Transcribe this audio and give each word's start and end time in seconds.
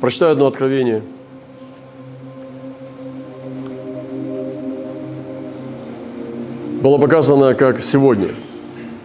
Прочитаю 0.00 0.32
одно 0.32 0.46
откровение. 0.46 1.02
Было 6.82 6.96
показано, 6.96 7.52
как 7.52 7.82
сегодня, 7.82 8.28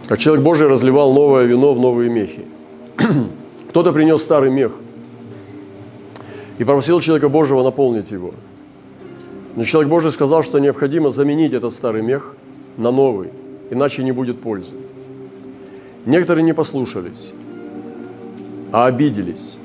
как 0.06 0.18
человек 0.18 0.42
Божий 0.42 0.66
разливал 0.66 1.12
новое 1.12 1.44
вино 1.44 1.74
в 1.74 1.80
новые 1.80 2.08
мехи. 2.08 2.46
Кто-то 3.68 3.92
принес 3.92 4.22
старый 4.22 4.50
мех 4.50 4.72
и 6.56 6.64
попросил 6.64 7.00
человека 7.00 7.28
Божьего 7.28 7.62
наполнить 7.62 8.10
его. 8.10 8.32
Но 9.54 9.64
человек 9.64 9.90
Божий 9.90 10.10
сказал, 10.10 10.42
что 10.42 10.58
необходимо 10.58 11.10
заменить 11.10 11.52
этот 11.52 11.74
старый 11.74 12.00
мех 12.00 12.34
на 12.78 12.90
новый, 12.90 13.28
иначе 13.70 14.02
не 14.02 14.12
будет 14.12 14.40
пользы. 14.40 14.74
Некоторые 16.06 16.44
не 16.44 16.54
послушались, 16.54 17.34
а 18.72 18.86
обиделись 18.86 19.58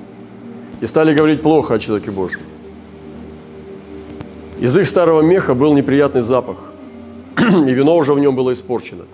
и 0.82 0.86
стали 0.88 1.13
говорить 1.13 1.41
плохо 1.41 1.75
о 1.75 1.79
человеке 1.79 2.11
Божьем. 2.11 2.41
Из 4.59 4.76
их 4.76 4.88
старого 4.88 5.22
меха 5.22 5.53
был 5.53 5.73
неприятный 5.73 6.22
запах, 6.22 6.58
и 7.38 7.72
вино 7.72 7.95
уже 7.95 8.13
в 8.13 8.20
нем 8.20 8.35
было 8.35 8.52
испорчено. 8.52 9.05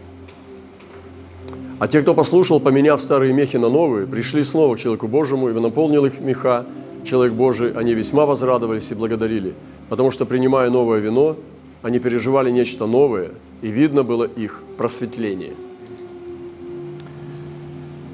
А 1.79 1.87
те, 1.87 2.01
кто 2.01 2.15
послушал, 2.15 2.59
поменяв 2.59 3.01
старые 3.01 3.33
мехи 3.33 3.57
на 3.57 3.69
новые, 3.69 4.07
пришли 4.07 4.43
снова 4.43 4.75
к 4.75 4.79
человеку 4.79 5.07
Божьему, 5.07 5.49
и 5.49 5.53
наполнил 5.53 6.05
их 6.05 6.19
меха 6.19 6.65
человек 7.03 7.33
Божий, 7.33 7.71
они 7.73 7.93
весьма 7.93 8.25
возрадовались 8.25 8.89
и 8.91 8.95
благодарили, 8.95 9.53
потому 9.89 10.09
что, 10.09 10.25
принимая 10.25 10.69
новое 10.69 10.99
вино, 10.99 11.35
они 11.83 11.99
переживали 11.99 12.49
нечто 12.49 12.87
новое, 12.87 13.31
и 13.61 13.67
видно 13.67 14.03
было 14.03 14.23
их 14.23 14.61
просветление– 14.77 15.53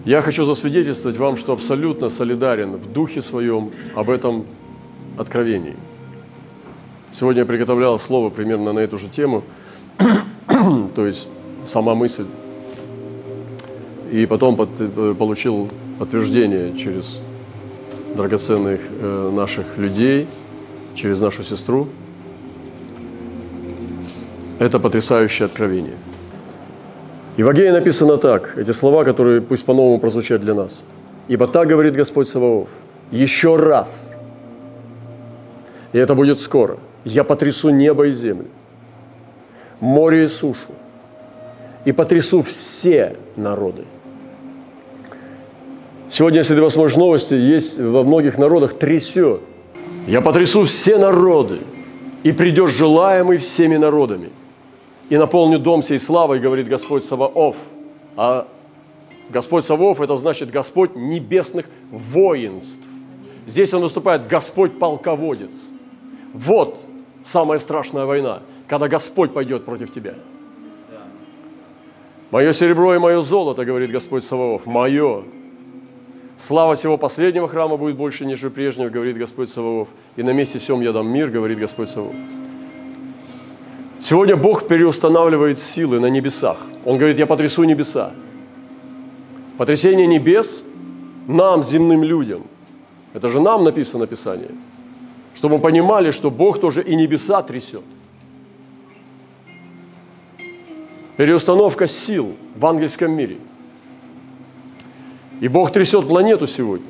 я 0.06 0.22
хочу 0.22 0.44
засвидетельствовать 0.46 1.18
вам, 1.18 1.38
что 1.38 1.54
абсолютно 1.54 2.10
солидарен 2.10 2.76
в 2.76 2.92
духе 2.92 3.22
своем 3.22 3.72
об 3.96 4.10
этом 4.10 4.46
откровении. 5.18 5.76
Сегодня 7.12 7.42
я 7.42 7.46
приготовлял 7.46 7.98
слово 8.00 8.30
примерно 8.30 8.74
на 8.74 8.80
эту 8.80 8.98
же 8.98 9.08
тему, 9.08 9.44
то 10.96 11.06
есть 11.06 11.30
сама 11.64 11.96
мысль. 11.96 12.26
И 14.12 14.26
потом 14.26 14.58
под, 14.58 14.70
э, 14.80 15.16
получил 15.18 15.70
подтверждение 16.00 16.76
через 16.78 17.20
драгоценных 18.16 18.82
э, 18.90 19.32
наших 19.34 19.78
людей, 19.78 20.28
через 20.96 21.22
нашу 21.22 21.44
сестру. 21.44 21.88
Это 24.60 24.80
потрясающее 24.80 25.46
откровение– 25.46 25.98
и 27.36 27.44
в 27.44 27.50
Агее 27.50 27.72
написано 27.72 28.18
так, 28.18 28.58
эти 28.58 28.72
слова, 28.72 29.04
которые 29.04 29.42
пусть 29.42 29.66
по-новому 29.66 30.00
прозвучат 30.00 30.42
для 30.42 30.54
нас. 30.54 30.84
«Ибо 31.28 31.48
так 31.48 31.68
говорит 31.68 31.96
Господь 31.96 32.30
Саваоф, 32.30 32.70
еще 33.12 33.56
раз, 33.56 34.14
и 35.94 35.98
это 35.98 36.16
будет 36.16 36.40
скоро, 36.40 36.78
я 37.06 37.24
потрясу 37.24 37.70
небо 37.70 38.08
и 38.08 38.12
землю, 38.12 38.48
море 39.80 40.24
и 40.24 40.28
сушу, 40.28 40.74
и 41.86 41.92
потрясу 41.92 42.42
все 42.42 43.16
народы». 43.36 43.86
Сегодня, 46.12 46.40
если 46.40 46.56
ты 46.56 46.62
посмотришь 46.62 46.96
новости, 46.96 47.34
есть 47.34 47.80
во 47.80 48.04
многих 48.04 48.38
народах 48.38 48.76
трясет. 48.76 49.42
«Я 50.06 50.22
потрясу 50.22 50.66
все 50.66 50.98
народы, 50.98 51.60
и 52.22 52.32
придешь 52.32 52.72
желаемый 52.72 53.38
всеми 53.38 53.78
народами» 53.78 54.30
и 55.14 55.18
наполню 55.18 55.60
дом 55.60 55.84
сей 55.84 56.00
славой, 56.00 56.40
говорит 56.40 56.68
Господь 56.68 57.06
Саваоф. 57.06 57.56
А 58.18 58.48
Господь 59.30 59.64
Саваоф– 59.64 60.02
это 60.02 60.18
значит 60.18 60.50
Господь 60.50 60.96
небесных 60.96 61.68
воинств. 61.92 62.82
Здесь 63.46 63.72
он 63.76 63.84
выступает 63.84 64.28
Господь 64.28 64.80
полководец. 64.80 65.66
Вот 66.34 66.80
самая 67.24 67.60
страшная 67.60 68.06
война, 68.06 68.42
когда 68.68 68.88
Господь 68.88 69.36
пойдет 69.36 69.66
против 69.66 69.94
тебя. 69.94 70.16
Мое 72.32 72.52
серебро 72.52 72.96
и 72.96 72.98
мое 72.98 73.22
золото, 73.22 73.66
говорит 73.66 73.92
Господь 73.92 74.24
Саваоф, 74.24 74.66
мое. 74.66 75.26
Слава 76.38 76.74
всего 76.74 76.98
последнего 76.98 77.48
храма 77.48 77.78
будет 77.78 77.98
больше, 77.98 78.26
нежели 78.26 78.50
прежнего, 78.50 78.90
говорит 78.90 79.16
Господь 79.16 79.52
Саваоф. 79.52 79.90
И 80.16 80.24
на 80.24 80.32
месте 80.32 80.58
сем 80.58 80.82
я 80.82 80.92
дам 80.92 81.08
мир, 81.08 81.30
говорит 81.30 81.60
Господь 81.60 81.90
Саваоф. 81.90 82.16
Сегодня 84.04 84.36
Бог 84.36 84.68
переустанавливает 84.68 85.60
силы 85.60 85.98
на 85.98 86.08
небесах. 86.08 86.58
Он 86.84 86.98
говорит, 86.98 87.18
я 87.18 87.26
потрясу 87.26 87.64
небеса. 87.64 88.12
Потрясение 89.58 90.06
небес 90.06 90.66
нам, 91.26 91.64
земным 91.64 92.04
людям. 92.04 92.44
Это 93.14 93.30
же 93.30 93.40
нам 93.40 93.64
написано 93.64 94.06
Писание. 94.06 94.52
Чтобы 95.34 95.56
мы 95.56 95.62
понимали, 95.62 96.12
что 96.12 96.30
Бог 96.30 96.60
тоже 96.60 96.84
и 96.84 96.96
небеса 96.96 97.42
трясет. 97.44 97.86
Переустановка 101.16 101.88
сил 101.88 102.34
в 102.58 102.66
ангельском 102.66 103.10
мире. 103.14 103.38
И 105.40 105.48
Бог 105.48 105.72
трясет 105.72 106.10
планету 106.10 106.46
сегодня. 106.46 106.88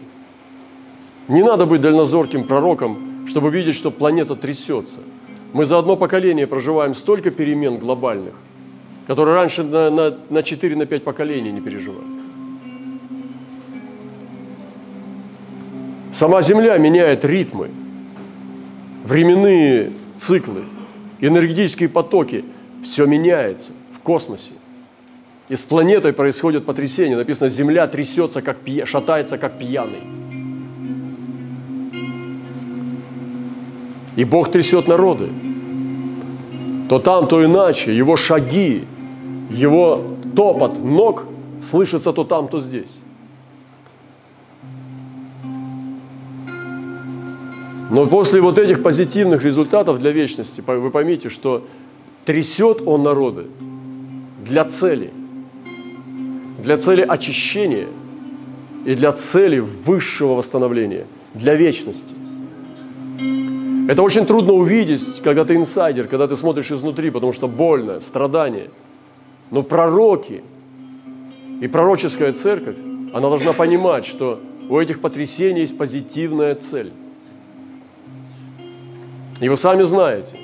Не 1.27 1.43
надо 1.43 1.67
быть 1.67 1.79
дальнозорким 1.79 2.43
пророком, 2.45 3.27
чтобы 3.27 3.51
видеть, 3.51 3.75
что 3.75 3.91
планета 3.91 4.35
трясется– 4.35 5.01
мы 5.53 5.65
за 5.65 5.77
одно 5.77 5.95
поколение 5.95 6.47
проживаем 6.47 6.95
столько 6.95 7.29
перемен 7.29 7.77
глобальных, 7.77 8.33
которые 9.07 9.35
раньше 9.35 9.63
на, 9.63 9.89
на, 9.91 10.17
на 10.29 10.41
4 10.41 10.75
на 10.75 10.85
5 10.85 11.03
поколений 11.03 11.51
не 11.51 11.61
переживали. 11.61 12.07
Сама 16.11 16.41
Земля 16.41 16.77
меняет 16.77 17.23
ритмы, 17.23 17.69
временные 19.03 19.93
циклы, 20.17 20.63
энергетические 21.19 21.89
потоки. 21.89 22.45
Все 22.83 23.05
меняется 23.05 23.71
в 23.91 23.99
космосе. 23.99 24.53
И 25.49 25.55
с 25.55 25.63
планетой 25.63 26.13
происходит 26.13 26.65
потрясение. 26.65 27.15
Написано, 27.15 27.49
Земля 27.49 27.87
трясется, 27.87 28.41
как 28.41 28.57
пья... 28.57 28.85
шатается, 28.85 29.37
как 29.37 29.57
пьяный. 29.57 30.01
И 34.15 34.23
Бог 34.23 34.51
трясет 34.51 34.87
народы. 34.87 35.29
То 36.93 36.99
там, 36.99 37.25
то 37.25 37.43
иначе. 37.43 37.97
Его 37.97 38.15
шаги, 38.15 38.85
его 39.49 39.99
топот 40.35 40.77
ног 40.83 41.25
слышится 41.59 42.13
то 42.13 42.23
там, 42.23 42.47
то 42.47 42.59
здесь. 42.59 42.99
Но 47.89 48.05
после 48.05 48.41
вот 48.41 48.59
этих 48.59 48.83
позитивных 48.83 49.43
результатов 49.43 49.97
для 49.97 50.11
вечности, 50.11 50.61
вы 50.67 50.91
поймите, 50.91 51.29
что 51.29 51.65
трясет 52.25 52.83
он 52.85 53.01
народы 53.01 53.47
для 54.45 54.63
цели, 54.63 55.11
для 56.59 56.77
цели 56.77 57.01
очищения 57.01 57.87
и 58.85 58.93
для 58.93 59.13
цели 59.13 59.57
высшего 59.57 60.35
восстановления, 60.35 61.07
для 61.33 61.55
вечности. 61.55 62.13
Это 63.87 64.01
очень 64.01 64.25
трудно 64.25 64.53
увидеть, 64.53 65.21
когда 65.21 65.43
ты 65.43 65.55
инсайдер, 65.55 66.07
когда 66.07 66.27
ты 66.27 66.37
смотришь 66.37 66.71
изнутри, 66.71 67.09
потому 67.09 67.33
что 67.33 67.49
больно, 67.49 67.99
страдание. 67.99 68.69
Но 69.51 69.61
пророки 69.61 70.41
и 71.59 71.67
пророческая 71.67 72.31
церковь, 72.31 72.77
она 73.13 73.29
должна 73.29 73.51
понимать, 73.51 74.05
что 74.05 74.39
у 74.69 74.79
этих 74.79 75.01
потрясений 75.01 75.61
есть 75.61 75.77
позитивная 75.77 76.55
цель. 76.55 76.93
И 79.41 79.49
вы 79.49 79.57
сами 79.57 79.83
знаете, 79.83 80.37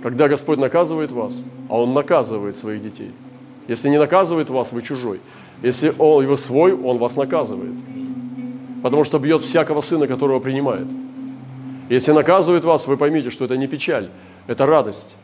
когда 0.00 0.28
Господь 0.28 0.58
наказывает 0.58 1.10
вас, 1.10 1.36
а 1.68 1.80
Он 1.80 1.94
наказывает 1.94 2.56
своих 2.56 2.80
детей. 2.80 3.10
Если 3.66 3.88
не 3.88 3.98
наказывает 3.98 4.50
вас, 4.50 4.70
вы 4.72 4.82
чужой. 4.82 5.20
Если 5.62 5.92
Он, 5.98 6.24
вы 6.26 6.36
свой, 6.36 6.72
Он 6.72 6.98
вас 6.98 7.16
наказывает. 7.16 7.74
Потому 8.82 9.02
что 9.02 9.18
бьет 9.18 9.42
всякого 9.42 9.80
сына, 9.80 10.06
которого 10.06 10.38
принимает. 10.38 10.86
Если 11.88 12.12
наказывает 12.12 12.64
вас, 12.64 12.86
вы 12.86 12.96
поймите, 12.96 13.30
что 13.30 13.44
это 13.44 13.56
не 13.56 13.66
печаль, 13.66 14.08
это 14.46 14.64
радость, 14.64 15.16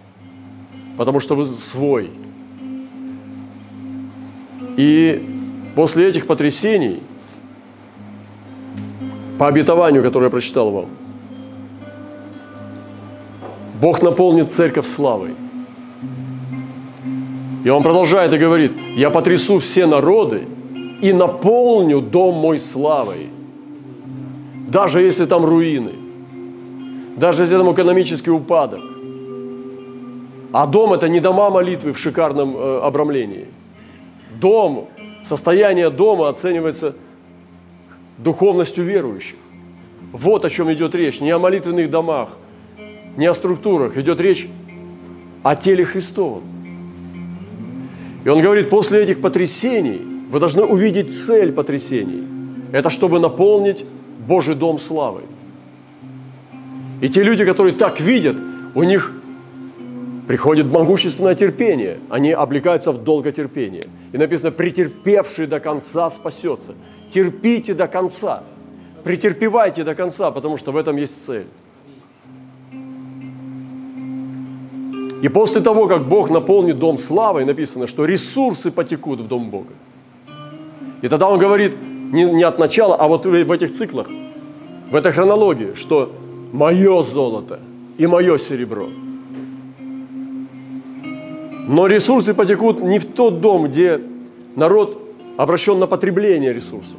потому 0.96 1.20
что 1.20 1.34
вы 1.34 1.46
свой. 1.46 2.10
И 4.76 5.26
после 5.74 6.08
этих 6.08 6.26
потрясений, 6.26 7.02
по 9.38 9.48
обетованию, 9.48 10.02
которое 10.02 10.26
я 10.26 10.30
прочитал 10.30 10.70
вам, 10.70 10.88
Бог 13.80 14.02
наполнит 14.02 14.52
церковь 14.52 14.86
славой. 14.86 15.34
И 17.64 17.68
он 17.70 17.82
продолжает 17.82 18.32
и 18.34 18.38
говорит, 18.38 18.72
я 18.96 19.08
потрясу 19.08 19.58
все 19.58 19.86
народы 19.86 20.46
и 21.00 21.14
наполню 21.14 22.02
дом 22.02 22.34
мой 22.34 22.58
славой, 22.58 23.30
даже 24.68 25.00
если 25.00 25.24
там 25.24 25.46
руины– 25.46 25.92
даже 27.20 27.42
если 27.42 27.56
там 27.56 27.70
экономический 27.72 28.30
упадок. 28.30 28.80
А 30.52 30.66
дом– 30.66 30.92
это 30.94 31.06
не 31.08 31.20
дома 31.20 31.50
молитвы 31.50 31.92
в 31.92 31.98
шикарном 31.98 32.56
э, 32.56 32.80
обрамлении. 32.80 33.46
Дом, 34.40 34.88
состояние 35.22 35.90
дома 35.90 36.30
оценивается 36.30 36.94
духовностью 38.16 38.84
верующих. 38.84 39.36
Вот 40.12 40.44
о 40.46 40.50
чем 40.50 40.72
идет 40.72 40.94
речь. 40.94 41.20
Не 41.20 41.30
о 41.30 41.38
молитвенных 41.38 41.90
домах, 41.90 42.30
не 43.18 43.26
о 43.26 43.34
структурах. 43.34 43.98
Идет 43.98 44.18
речь 44.20 44.48
о 45.42 45.54
теле 45.54 45.84
Христовом. 45.84 46.42
И 48.24 48.28
он 48.30 48.40
говорит, 48.40 48.70
после 48.70 49.02
этих 49.02 49.20
потрясений 49.20 50.00
вы 50.30 50.40
должны 50.40 50.64
увидеть 50.64 51.12
цель 51.12 51.52
потрясений. 51.52 52.24
Это 52.72 52.88
чтобы 52.88 53.20
наполнить 53.20 53.84
Божий 54.26 54.54
дом 54.54 54.78
славой. 54.78 55.24
И 57.00 57.08
те 57.08 57.22
люди, 57.22 57.44
которые 57.44 57.74
так 57.74 58.00
видят, 58.00 58.36
у 58.74 58.82
них 58.82 59.12
приходит 60.28 60.66
могущественное 60.66 61.34
терпение. 61.34 61.98
Они 62.08 62.32
облекаются 62.32 62.92
в 62.92 63.02
долготерпение. 63.02 63.84
И 64.12 64.18
написано, 64.18 64.50
претерпевший 64.50 65.46
до 65.46 65.60
конца 65.60 66.10
спасется. 66.10 66.74
Терпите 67.10 67.74
до 67.74 67.88
конца. 67.88 68.44
Претерпевайте 69.02 69.82
до 69.82 69.94
конца, 69.94 70.30
потому 70.30 70.56
что 70.58 70.72
в 70.72 70.76
этом 70.76 70.96
есть 70.96 71.24
цель. 71.24 71.46
И 75.22 75.28
после 75.28 75.60
того, 75.60 75.86
как 75.86 76.08
Бог 76.08 76.30
наполнит 76.30 76.78
дом 76.78 76.98
славой, 76.98 77.44
написано, 77.44 77.86
что 77.86 78.04
ресурсы 78.04 78.70
потекут 78.70 79.20
в 79.20 79.28
дом 79.28 79.50
Бога. 79.50 79.72
И 81.02 81.08
тогда 81.08 81.28
он 81.28 81.38
говорит 81.38 81.76
не, 82.12 82.24
не 82.24 82.42
от 82.42 82.58
начала, 82.58 82.94
а 82.96 83.08
вот 83.08 83.26
в, 83.26 83.52
этих 83.52 83.72
циклах, 83.72 84.08
в 84.90 84.94
этой 84.94 85.12
хронологии, 85.12 85.74
что 85.74 86.12
мое 86.52 87.02
золото 87.02 87.60
и 87.98 88.06
мое 88.06 88.38
серебро. 88.38 88.88
Но 91.68 91.86
ресурсы 91.86 92.34
потекут 92.34 92.80
не 92.80 92.98
в 92.98 93.06
тот 93.06 93.40
дом, 93.40 93.66
где 93.66 94.00
народ 94.56 95.00
обращен 95.36 95.78
на 95.78 95.86
потребление 95.86 96.52
ресурсов, 96.52 96.98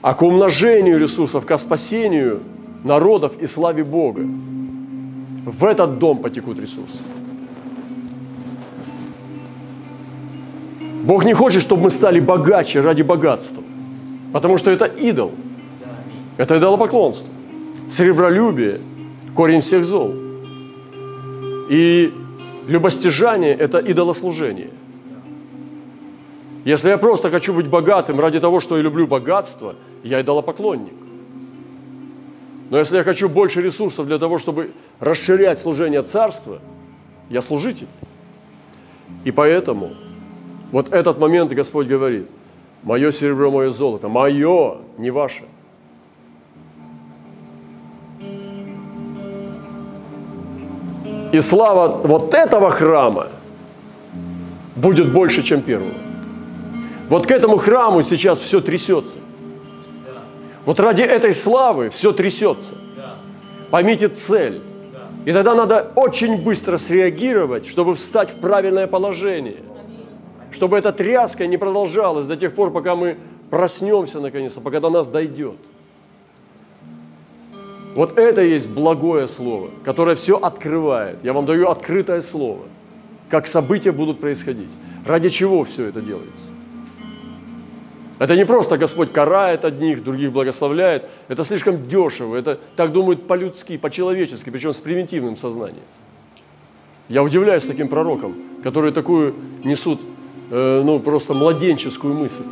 а 0.00 0.14
к 0.14 0.22
умножению 0.22 0.98
ресурсов, 0.98 1.44
к 1.44 1.58
спасению 1.58 2.42
народов 2.82 3.32
и 3.40 3.46
славе 3.46 3.84
Бога. 3.84 4.26
В 5.44 5.64
этот 5.64 5.98
дом 5.98 6.18
потекут 6.18 6.58
ресурсы. 6.58 6.98
Бог 11.04 11.26
не 11.26 11.34
хочет, 11.34 11.60
чтобы 11.60 11.82
мы 11.82 11.90
стали 11.90 12.18
богаче 12.18 12.80
ради 12.80 13.02
богатства, 13.02 13.62
потому 14.32 14.56
что 14.56 14.70
это 14.70 14.86
идол. 14.86 15.32
Это 16.36 16.58
идолопоклонство. 16.58 17.28
Серебролюбие– 17.88 18.80
корень 19.34 19.60
всех 19.60 19.84
зол. 19.84 20.14
И 21.70 22.12
любостяжание– 22.66 23.54
это 23.58 23.78
идолослужение. 23.78 24.70
Если 26.64 26.88
я 26.88 26.98
просто 26.98 27.30
хочу 27.30 27.52
быть 27.52 27.68
богатым 27.68 28.18
ради 28.18 28.40
того, 28.40 28.58
что 28.58 28.76
я 28.76 28.82
люблю 28.82 29.06
богатство, 29.06 29.76
я 30.02 30.20
идолопоклонник. 30.22 30.94
Но 32.70 32.78
если 32.78 32.96
я 32.96 33.04
хочу 33.04 33.28
больше 33.28 33.60
ресурсов 33.60 34.06
для 34.06 34.18
того, 34.18 34.38
чтобы 34.38 34.72
расширять 34.98 35.58
служение 35.58 36.02
царства, 36.02 36.60
я 37.28 37.42
служитель. 37.42 37.88
И 39.24 39.30
поэтому 39.30 39.92
вот 40.72 40.92
этот 40.92 41.18
момент 41.18 41.52
Господь 41.52 41.86
говорит, 41.86 42.28
мое 42.82 43.10
серебро, 43.12 43.50
мое 43.50 43.70
золото, 43.70 44.08
мое, 44.08 44.78
не 44.98 45.10
ваше. 45.10 45.44
И 51.34 51.40
слава 51.40 51.88
вот 51.88 52.34
этого 52.34 52.70
храма 52.70 53.26
будет 54.76 55.12
больше, 55.12 55.42
чем 55.42 55.62
первого. 55.62 55.94
Вот 57.08 57.26
к 57.26 57.30
этому 57.30 57.56
храму 57.56 58.02
сейчас 58.02 58.40
все 58.40 58.60
трясется– 58.60 59.18
вот 60.64 60.80
ради 60.80 61.02
этой 61.02 61.34
славы 61.34 61.90
все 61.90 62.12
трясется. 62.12 62.74
Поймите 63.70 64.08
цель. 64.08 64.62
И 65.24 65.32
тогда 65.32 65.54
надо 65.54 65.90
очень 65.94 66.42
быстро 66.42 66.78
среагировать, 66.78 67.66
чтобы 67.66 67.94
встать 67.94 68.30
в 68.30 68.36
правильное 68.36 68.86
положение. 68.86 69.56
Чтобы 70.50 70.78
эта 70.78 70.92
тряска 70.92 71.46
не 71.46 71.56
продолжалась 71.56 72.26
до 72.26 72.36
тех 72.36 72.54
пор, 72.54 72.70
пока 72.70 72.94
мы 72.94 73.18
проснемся 73.50 74.20
наконец-то, 74.20 74.60
пока 74.60 74.80
до 74.80 74.90
нас 74.90 75.08
дойдет. 75.08 75.56
Вот 77.94 78.18
это 78.18 78.42
есть 78.42 78.68
благое 78.68 79.28
слово, 79.28 79.70
которое 79.84 80.16
все 80.16 80.36
открывает. 80.36 81.22
Я 81.22 81.32
вам 81.32 81.46
даю 81.46 81.68
открытое 81.68 82.20
слово, 82.22 82.62
как 83.28 83.46
события 83.46 83.92
будут 83.92 84.20
происходить. 84.20 84.70
Ради 85.06 85.28
чего 85.28 85.62
все 85.64 85.86
это 85.86 86.00
делается? 86.00 86.48
Это 88.18 88.36
не 88.36 88.46
просто 88.46 88.76
Господь 88.76 89.12
карает 89.12 89.64
одних, 89.64 90.02
других 90.02 90.32
благословляет. 90.32 91.04
Это 91.28 91.44
слишком 91.44 91.88
дешево. 91.88 92.36
Это 92.36 92.58
так 92.76 92.92
думают 92.92 93.26
по-людски, 93.26 93.76
по-человечески, 93.76 94.50
причем 94.50 94.72
с 94.72 94.78
примитивным 94.78 95.36
сознанием. 95.36 95.84
Я 97.08 97.22
удивляюсь 97.22 97.64
таким 97.64 97.88
пророкам, 97.88 98.34
которые 98.62 98.92
такую 98.92 99.34
несут, 99.62 100.00
э, 100.50 100.82
ну, 100.84 101.00
просто 101.00 101.34
младенческую 101.34 102.14
мысль. 102.14 102.44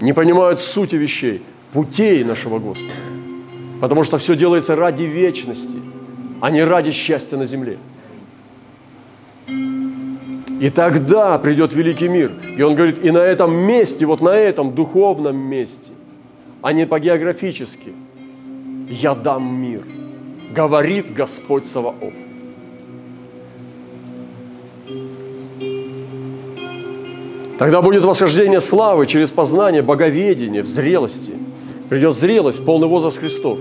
Не 0.00 0.12
понимают 0.12 0.60
сути 0.60 0.96
вещей, 0.96 1.42
путей 1.72 2.24
нашего 2.24 2.58
Господа. 2.58 2.92
Потому 3.80 4.02
что 4.02 4.18
все 4.18 4.34
делается 4.34 4.74
ради 4.74 5.04
вечности, 5.04 5.78
а 6.40 6.50
не 6.50 6.62
ради 6.64 6.90
счастья 6.90 7.36
на 7.36 7.46
земле. 7.46 7.78
И 10.60 10.70
тогда 10.70 11.38
придет 11.38 11.72
великий 11.72 12.08
мир. 12.08 12.32
И 12.56 12.62
он 12.62 12.74
говорит, 12.74 12.98
и 13.04 13.10
на 13.10 13.18
этом 13.18 13.54
месте, 13.54 14.06
вот 14.06 14.20
на 14.20 14.34
этом 14.34 14.74
духовном 14.74 15.36
месте, 15.36 15.92
а 16.62 16.72
не 16.72 16.86
по-географически, 16.86 17.92
я 18.88 19.14
дам 19.14 19.54
мир, 19.54 19.82
говорит 20.52 21.12
Господь 21.12 21.66
Саваоф. 21.66 22.12
Тогда 27.58 27.82
будет 27.82 28.04
восхождение 28.04 28.60
славы 28.60 29.06
через 29.06 29.32
познание, 29.32 29.82
боговедение, 29.82 30.62
в 30.62 30.68
зрелости. 30.68 31.34
Придет 31.88 32.14
зрелость, 32.14 32.64
полный 32.64 32.88
возраст 32.88 33.18
Христов. 33.18 33.58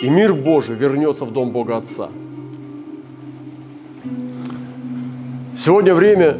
И 0.00 0.08
мир 0.08 0.34
Божий 0.34 0.76
вернется 0.76 1.24
в 1.24 1.32
дом 1.32 1.50
Бога 1.50 1.76
Отца– 1.76 2.10
Сегодня 5.56 5.94
время, 5.94 6.38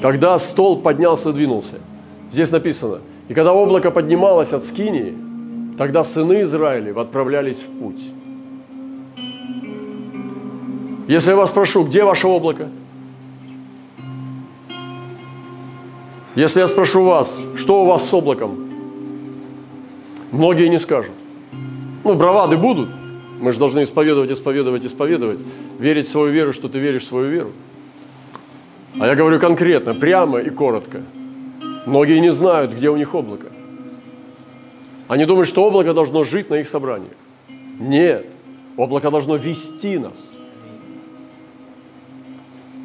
когда 0.00 0.38
стол 0.38 0.80
поднялся 0.80 1.28
и 1.28 1.32
двинулся. 1.34 1.74
Здесь 2.32 2.50
написано, 2.50 3.00
и 3.28 3.34
когда 3.34 3.52
облако 3.52 3.90
поднималось 3.90 4.52
от 4.52 4.64
Скинии, 4.64 5.14
тогда 5.76 6.04
сыны 6.04 6.42
Израилев 6.42 6.96
отправлялись 6.96 7.60
в 7.60 7.66
путь. 7.66 8.02
Если 11.06 11.30
я 11.30 11.36
вас 11.36 11.50
спрошу, 11.50 11.84
где 11.84 12.02
ваше 12.02 12.28
облако? 12.28 12.70
Если 16.34 16.60
я 16.60 16.66
спрошу 16.66 17.04
вас, 17.04 17.42
что 17.56 17.82
у 17.82 17.86
вас 17.86 18.08
с 18.08 18.14
облаком? 18.14 18.69
Многие 20.32 20.68
не 20.68 20.78
скажут. 20.78 21.12
Ну, 22.04 22.14
бравады 22.14 22.56
будут. 22.56 22.88
Мы 23.40 23.52
же 23.52 23.58
должны 23.58 23.82
исповедовать, 23.82 24.30
исповедовать, 24.30 24.84
исповедовать. 24.84 25.40
Верить 25.78 26.06
в 26.06 26.10
свою 26.10 26.32
веру, 26.32 26.52
что 26.52 26.68
ты 26.68 26.78
веришь 26.78 27.02
в 27.02 27.06
свою 27.06 27.30
веру. 27.30 27.52
А 28.98 29.06
я 29.06 29.14
говорю 29.14 29.40
конкретно, 29.40 29.94
прямо 29.94 30.38
и 30.38 30.50
коротко. 30.50 31.02
Многие 31.86 32.20
не 32.20 32.32
знают, 32.32 32.72
где 32.72 32.90
у 32.90 32.96
них 32.96 33.14
облако. 33.14 33.46
Они 35.08 35.24
думают, 35.24 35.48
что 35.48 35.64
облако 35.64 35.94
должно 35.94 36.24
жить 36.24 36.50
на 36.50 36.56
их 36.56 36.68
собраниях. 36.68 37.14
Нет, 37.78 38.26
облако 38.76 39.10
должно 39.10 39.36
вести 39.36 39.98
нас. 39.98 40.38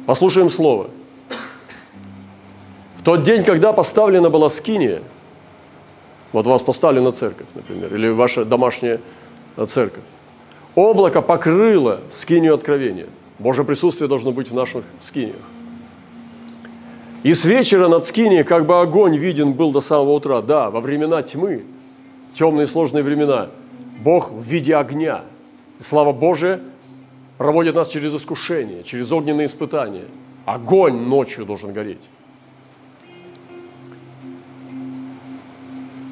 Послушаем 0.06 0.50
слово. 0.50 0.90
В 2.96 3.02
тот 3.04 3.22
день, 3.22 3.44
когда 3.44 3.72
поставлена 3.72 4.30
была 4.30 4.48
скиния, 4.48 5.02
вот 6.36 6.46
вас 6.46 6.62
поставлена 6.62 7.12
церковь, 7.12 7.46
например, 7.54 7.94
или 7.94 8.08
ваша 8.08 8.44
домашняя 8.44 9.00
церковь, 9.66 10.02
облако 10.74 11.22
покрыло 11.22 12.02
скинию 12.10 12.52
откровения. 12.52 13.06
Божье 13.38 13.64
присутствие 13.64 14.06
должно 14.06 14.32
быть 14.32 14.50
в 14.50 14.54
наших 14.54 14.84
скиниях. 15.00 15.40
И 17.22 17.32
с 17.32 17.46
вечера 17.46 17.88
над 17.88 18.04
Скинией 18.04 18.44
как 18.44 18.66
бы 18.66 18.78
огонь 18.78 19.16
виден 19.16 19.54
был 19.54 19.72
до 19.72 19.80
самого 19.80 20.12
утра. 20.12 20.42
Да, 20.42 20.68
во 20.70 20.82
времена 20.82 21.22
тьмы, 21.22 21.64
темные 22.34 22.66
сложные 22.66 23.02
времена, 23.02 23.48
Бог 24.04 24.30
в 24.30 24.42
виде 24.42 24.76
огня. 24.76 25.24
слава 25.78 26.12
Божия 26.12 26.60
проводит 27.38 27.74
нас 27.74 27.88
через 27.88 28.14
искушение, 28.14 28.82
через 28.82 29.10
огненные 29.10 29.46
испытания. 29.46 30.04
Огонь 30.44 30.98
ночью 30.98 31.46
должен 31.46 31.72
гореть. 31.72 32.10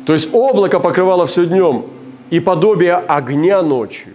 То 0.06 0.12
есть 0.12 0.28
облако 0.32 0.80
покрывало 0.80 1.26
все 1.26 1.46
днем 1.46 1.87
и 2.30 2.40
подобие 2.40 2.96
огня 2.96 3.62
ночью. 3.62 4.14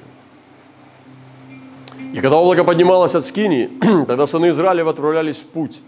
И 2.13 2.19
когда 2.21 2.37
облако 2.37 2.63
поднималось 2.63 3.15
от 3.15 3.25
Скинии, 3.25 3.69
тогда 4.07 4.25
сыны 4.27 4.49
Израилев 4.49 4.87
отправлялись 4.87 5.41
в 5.41 5.47
путь. 5.47 5.81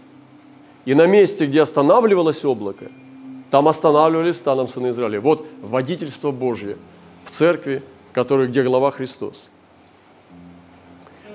И 0.84 0.94
на 0.94 1.06
месте, 1.06 1.46
где 1.46 1.62
останавливалось 1.62 2.44
облако, 2.44 2.86
там 3.50 3.68
останавливались 3.68 4.36
станом 4.36 4.66
сыны 4.66 4.88
Израиля. 4.88 5.20
Вот 5.20 5.46
водительство 5.60 6.30
Божье 6.30 6.76
в 7.24 7.30
церкви, 7.30 7.82
который, 8.12 8.48
где 8.48 8.62
глава 8.62 8.90
Христос. 8.90 9.48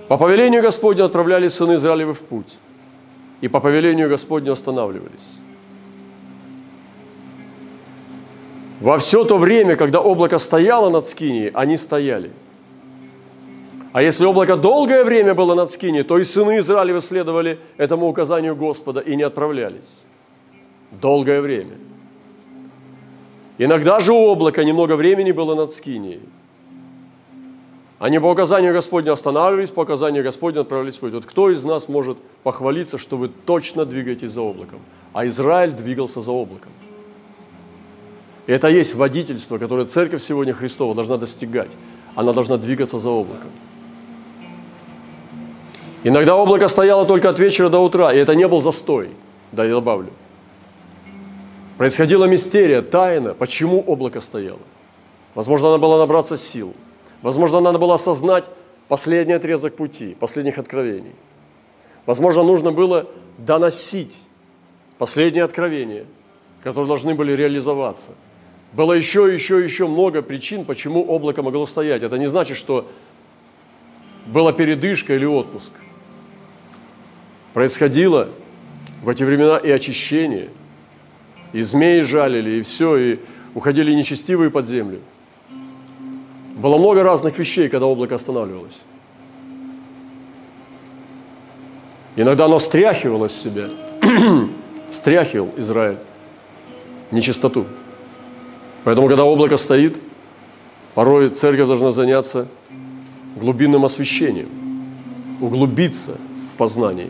По 0.07 0.17
повелению 0.17 0.61
Господню 0.61 1.05
отправлялись 1.05 1.53
сыны 1.53 1.75
Израилевы 1.75 2.13
в 2.13 2.21
путь, 2.21 2.57
и 3.41 3.47
по 3.47 3.59
повелению 3.59 4.09
Господню 4.09 4.53
останавливались. 4.53 5.37
Во 8.79 8.97
все 8.99 9.23
то 9.23 9.37
время, 9.37 9.75
когда 9.75 10.01
облако 10.01 10.37
стояло 10.37 10.89
над 10.89 11.07
Скинией, 11.07 11.49
они 11.53 11.77
стояли. 11.77 12.31
А 13.91 14.03
если 14.03 14.25
облако 14.25 14.55
долгое 14.55 15.03
время 15.03 15.33
было 15.33 15.55
над 15.55 15.71
Скинией, 15.71 16.03
то 16.03 16.19
и 16.19 16.23
сыны 16.23 16.59
Израилевы 16.59 17.01
следовали 17.01 17.57
этому 17.77 18.07
указанию 18.07 18.55
Господа 18.55 18.99
и 18.99 19.15
не 19.15 19.23
отправлялись. 19.23 19.97
Долгое 20.91 21.41
время. 21.41 21.77
Иногда 23.57 23.99
же 23.99 24.13
у 24.13 24.29
облака 24.29 24.63
немного 24.63 24.95
времени 24.95 25.31
было 25.31 25.55
над 25.55 25.71
Скинией. 25.73 26.21
Они 27.97 28.19
по 28.19 28.27
указанию 28.27 28.73
Господня 28.73 29.13
останавливались, 29.13 29.71
по 29.71 29.79
указанию 29.79 30.23
Господня 30.23 30.61
отправлялись 30.61 30.97
в 30.97 30.99
путь. 30.99 31.13
Вот 31.13 31.25
кто 31.25 31.49
из 31.49 31.63
нас 31.63 31.89
может 31.89 32.19
похвалиться, 32.43 32.99
что 32.99 33.17
вы 33.17 33.29
точно 33.29 33.85
двигаетесь 33.85 34.29
за 34.29 34.41
облаком? 34.41 34.81
А 35.13 35.25
Израиль 35.25 35.71
двигался 35.71 36.21
за 36.21 36.31
облаком. 36.31 36.71
И 38.47 38.51
это 38.51 38.69
есть 38.69 38.95
водительство, 38.95 39.57
которое 39.57 39.85
Церковь 39.85 40.23
сегодня 40.23 40.53
Христова 40.53 40.95
должна 40.95 41.17
достигать. 41.17 41.71
Она 42.15 42.31
должна 42.31 42.57
двигаться 42.57 42.97
за 42.97 43.09
облаком. 43.09 43.51
Иногда 46.03 46.35
облако 46.35 46.69
стояло 46.69 47.05
только 47.05 47.29
от 47.29 47.39
вечера 47.39 47.67
до 47.67 47.79
утра, 47.79 48.13
и 48.13 48.17
это 48.17 48.35
не 48.35 48.47
был 48.47 48.61
застой, 48.61 49.09
да 49.51 49.65
я 49.65 49.71
добавлю. 49.71 50.11
Происходила 51.77 52.23
мистерия, 52.23 52.81
тайна, 52.81 53.33
почему 53.33 53.81
облако 53.81 54.21
стояло. 54.21 54.61
Возможно, 55.35 55.71
надо 55.71 55.81
было 55.81 55.97
набраться 55.97 56.37
сил. 56.37 56.73
Возможно, 57.21 57.59
надо 57.59 57.77
было 57.77 57.95
осознать 57.95 58.49
последний 58.87 59.33
отрезок 59.33 59.75
пути, 59.75 60.15
последних 60.17 60.57
откровений. 60.57 61.13
Возможно, 62.05 62.43
нужно 62.43 62.71
было 62.71 63.07
доносить 63.37 64.21
последние 64.97 65.43
откровения, 65.43 66.05
которые 66.63 66.87
должны 66.87 67.13
были 67.13 67.33
реализоваться– 67.33 68.11
было 68.73 68.93
еще, 68.93 69.31
еще, 69.33 69.63
еще 69.63 69.87
много 69.87 70.21
причин, 70.21 70.65
почему 70.65 71.03
облако 71.03 71.41
могло 71.41 71.65
стоять. 71.65 72.03
Это 72.03 72.17
не 72.17 72.27
значит, 72.27 72.57
что 72.57 72.89
была 74.25 74.51
передышка 74.51 75.15
или 75.15 75.25
отпуск. 75.25 75.71
Происходило 77.53 78.29
в 79.01 79.09
эти 79.09 79.23
времена 79.23 79.57
и 79.57 79.69
очищение, 79.69 80.49
и 81.53 81.61
змеи 81.61 82.01
жалили, 82.01 82.59
и 82.59 82.61
все, 82.61 82.97
и 82.97 83.19
уходили 83.55 83.93
нечестивые 83.93 84.51
под 84.51 84.67
землю. 84.67 84.99
Было 86.55 86.77
много 86.77 87.03
разных 87.03 87.37
вещей, 87.37 87.69
когда 87.69 87.85
облако 87.85 88.15
останавливалось. 88.15 88.81
Иногда 92.15 92.45
оно 92.45 92.59
стряхивало 92.59 93.27
с 93.27 93.41
себя, 93.41 93.65
стряхивал 94.91 95.53
Израиль 95.57 95.97
нечистоту. 97.11 97.67
Поэтому, 98.87 99.09
когда 99.09 99.25
облако 99.25 99.57
стоит, 99.57 99.99
порой 100.95 101.27
церковь 101.27 101.67
должна 101.67 101.91
заняться 101.91 102.47
глубинным 103.35 103.83
освящением, 103.83 104.47
углубиться 105.41 106.17
в 106.53 106.57
познании, 106.57 107.09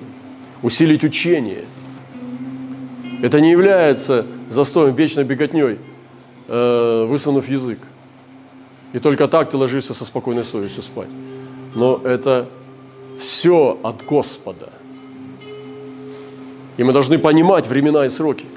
усилить 0.64 1.04
учение. 1.04 1.66
Это 3.22 3.40
не 3.40 3.52
является 3.52 4.26
застоем, 4.50 4.96
вечной 4.96 5.24
беготней, 5.24 5.78
э, 6.48 7.06
высунув 7.08 7.48
язык. 7.48 7.78
И 8.94 8.98
только 8.98 9.28
так 9.28 9.52
ты 9.52 9.58
ложишься 9.58 9.94
со 9.94 10.04
спокойной 10.04 10.46
совестью 10.46 10.82
спать. 10.82 11.10
Но 11.76 12.02
это 12.04 12.50
все 13.20 13.78
от 13.84 14.04
Господа. 14.04 14.70
И 16.78 16.84
мы 16.84 16.92
должны 16.92 17.20
понимать 17.20 17.68
времена 17.68 18.08
и 18.08 18.10
сроки 18.10 18.48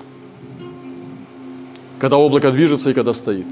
когда 2.00 2.16
облако 2.16 2.50
движется 2.50 2.90
и 2.90 2.94
когда 2.94 3.12
стоит. 3.12 3.46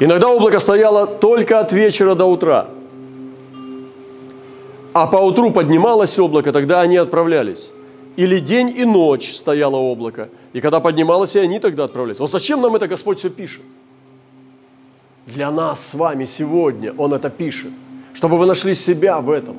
Иногда 0.00 0.28
облако 0.28 0.58
стояло 0.60 1.06
только 1.06 1.58
от 1.58 1.72
вечера 1.72 2.14
до 2.14 2.26
утра. 2.26 2.68
А 4.92 5.06
по 5.06 5.16
утру 5.16 5.50
поднималось 5.50 6.18
облако, 6.18 6.52
тогда 6.52 6.82
они 6.82 6.96
отправлялись. 6.96 7.72
Или 8.16 8.38
день 8.38 8.68
и 8.76 8.84
ночь 8.84 9.32
стояло 9.32 9.76
облако. 9.76 10.28
И 10.52 10.60
когда 10.60 10.80
поднималось, 10.80 11.36
и 11.36 11.38
они 11.38 11.58
тогда 11.58 11.84
отправлялись. 11.84 12.20
Вот 12.20 12.30
зачем 12.30 12.60
нам 12.60 12.76
это 12.76 12.86
Господь 12.86 13.18
все 13.18 13.30
пишет? 13.30 13.62
Для 15.26 15.50
нас 15.50 15.88
с 15.88 15.94
вами 15.94 16.26
сегодня 16.26 16.92
Он 16.98 17.14
это 17.14 17.30
пишет. 17.30 17.70
Чтобы 18.12 18.38
вы 18.38 18.46
нашли 18.46 18.74
себя 18.74 19.20
в 19.20 19.30
этом. 19.30 19.56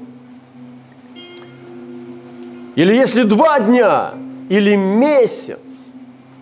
Или 2.76 2.94
если 2.94 3.24
два 3.24 3.60
дня, 3.60 4.14
или 4.50 4.76
месяц, 4.76 5.89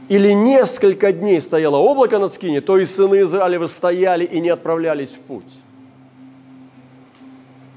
или 0.10 0.32
несколько 0.32 1.12
дней 1.12 1.42
стояло 1.42 1.78
облако 1.78 2.20
над 2.20 2.34
Скини, 2.34 2.60
то 2.60 2.78
и 2.78 2.86
сыны 2.86 3.22
Израилевы 3.24 3.68
стояли 3.68 4.24
и 4.24 4.40
не 4.40 4.50
отправлялись 4.50 5.16
в 5.16 5.20
путь. 5.20 5.54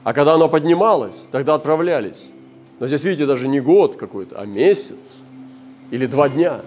А 0.04 0.12
когда 0.12 0.34
оно 0.34 0.48
поднималось, 0.48 1.28
тогда 1.30 1.54
отправлялись. 1.54 2.30
Но 2.78 2.86
здесь, 2.86 3.04
видите, 3.04 3.26
даже 3.26 3.48
не 3.48 3.60
год 3.60 3.96
какой-то, 3.96 4.40
а 4.40 4.46
месяц 4.46 5.22
или 5.90 6.06
два 6.06 6.28
дня 6.28 6.62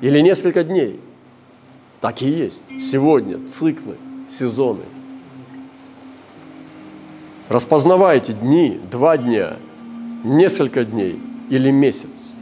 или 0.00 0.20
несколько 0.20 0.64
дней. 0.64 1.00
Так 2.00 2.20
и 2.22 2.28
есть. 2.28 2.64
Сегодня 2.80 3.46
циклы, 3.46 3.96
сезоны. 4.28 4.84
Распознавайте 7.48 8.32
дни, 8.32 8.80
два 8.90 9.16
дня, 9.16 9.56
несколько 10.24 10.84
дней 10.84 11.20
или 11.48 11.70
месяц. 11.70 12.34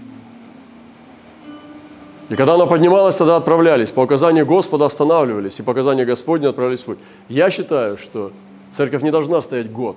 И 2.31 2.37
когда 2.37 2.55
она 2.55 2.67
поднималась, 2.67 3.17
тогда 3.17 3.37
отправлялись. 3.37 3.91
По 3.91 4.03
указанию 4.03 4.47
Господа 4.47 4.85
останавливались, 4.85 5.59
и 5.59 5.63
по 5.63 5.73
указанию 5.73 6.07
Господня 6.07 6.49
отправлялись 6.49 6.83
в 6.83 6.87
путь. 6.87 6.99
Я 7.29 7.51
считаю, 7.51 7.99
что 7.99 8.31
церковь 8.71 9.03
не 9.03 9.11
должна 9.11 9.43
стоять 9.43 9.71
год 9.73 9.97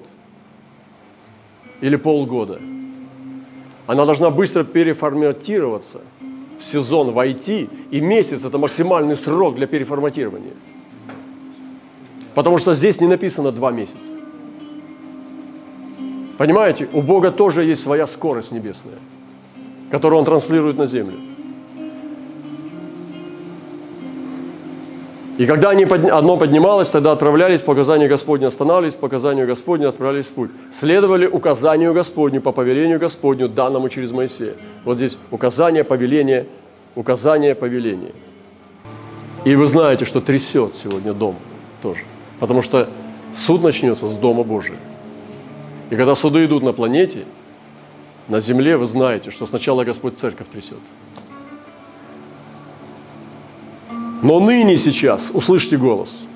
или 1.79 1.95
полгода. 1.95 2.59
Она 3.85 4.05
должна 4.05 4.31
быстро 4.31 4.63
переформатироваться 4.63 6.01
в 6.59 6.65
сезон 6.65 7.11
войти, 7.11 7.69
и 7.91 8.01
месяц– 8.01 8.43
это 8.45 8.57
максимальный 8.57 9.15
срок 9.15 9.55
для 9.55 9.67
переформатирования. 9.67 10.53
Потому 12.33 12.57
что 12.57 12.73
здесь 12.73 12.99
не 12.99 13.07
написано 13.07 13.51
два 13.51 13.71
месяца. 13.71 14.11
Понимаете, 16.39 16.89
у 16.93 17.03
Бога 17.03 17.29
тоже 17.29 17.63
есть 17.63 17.83
своя 17.83 18.07
скорость 18.07 18.51
небесная, 18.53 18.97
которую 19.91 20.17
Он 20.17 20.25
транслирует 20.25 20.79
на 20.79 20.87
землю. 20.87 21.32
И 25.37 25.47
когда 25.47 25.71
они, 25.71 25.83
одно 25.85 26.37
поднималось, 26.37 26.89
тогда 26.89 27.11
отправлялись 27.11 27.63
по 27.63 27.71
указанию 27.71 28.07
Господню, 28.07 28.47
останавливались 28.47 28.95
по 28.95 29.05
указанию 29.05 29.47
Господню, 29.47 29.89
отправлялись 29.89 30.29
в 30.29 30.33
путь. 30.33 30.51
Следовали 30.71 31.25
указанию 31.25 31.93
Господню, 31.93 32.39
по 32.39 32.51
повелению 32.51 32.99
Господню, 32.99 33.49
данному 33.49 33.89
через 33.89 34.11
Моисея. 34.11 34.53
Вот 34.85 34.97
здесь 34.97 35.17
указание, 35.31 35.83
повеление, 35.83 36.45
указание, 36.95 37.55
повеление. 37.55 38.11
И 39.43 39.55
вы 39.55 39.65
знаете, 39.65 40.05
что 40.05 40.21
трясет 40.21 40.75
сегодня 40.75 41.13
дом 41.13 41.35
тоже. 41.81 42.01
Потому 42.39 42.61
что 42.61 42.87
суд 43.33 43.63
начнется 43.63 44.07
с 44.07 44.15
Дома 44.17 44.43
Божия. 44.43 44.77
И 45.89 45.95
когда 45.95 46.13
суды 46.13 46.45
идут 46.45 46.61
на 46.61 46.73
планете, 46.73 47.25
на 48.27 48.39
земле, 48.39 48.77
вы 48.77 48.85
знаете, 48.85 49.31
что 49.31 49.47
сначала 49.47 49.83
Господь 49.83 50.17
церковь 50.17 50.47
трясет. 50.47 50.77
Но 54.23 54.39
ныне 54.39 54.77
сейчас, 54.77 55.31
услышьте 55.33 55.75
голос, 55.75 56.29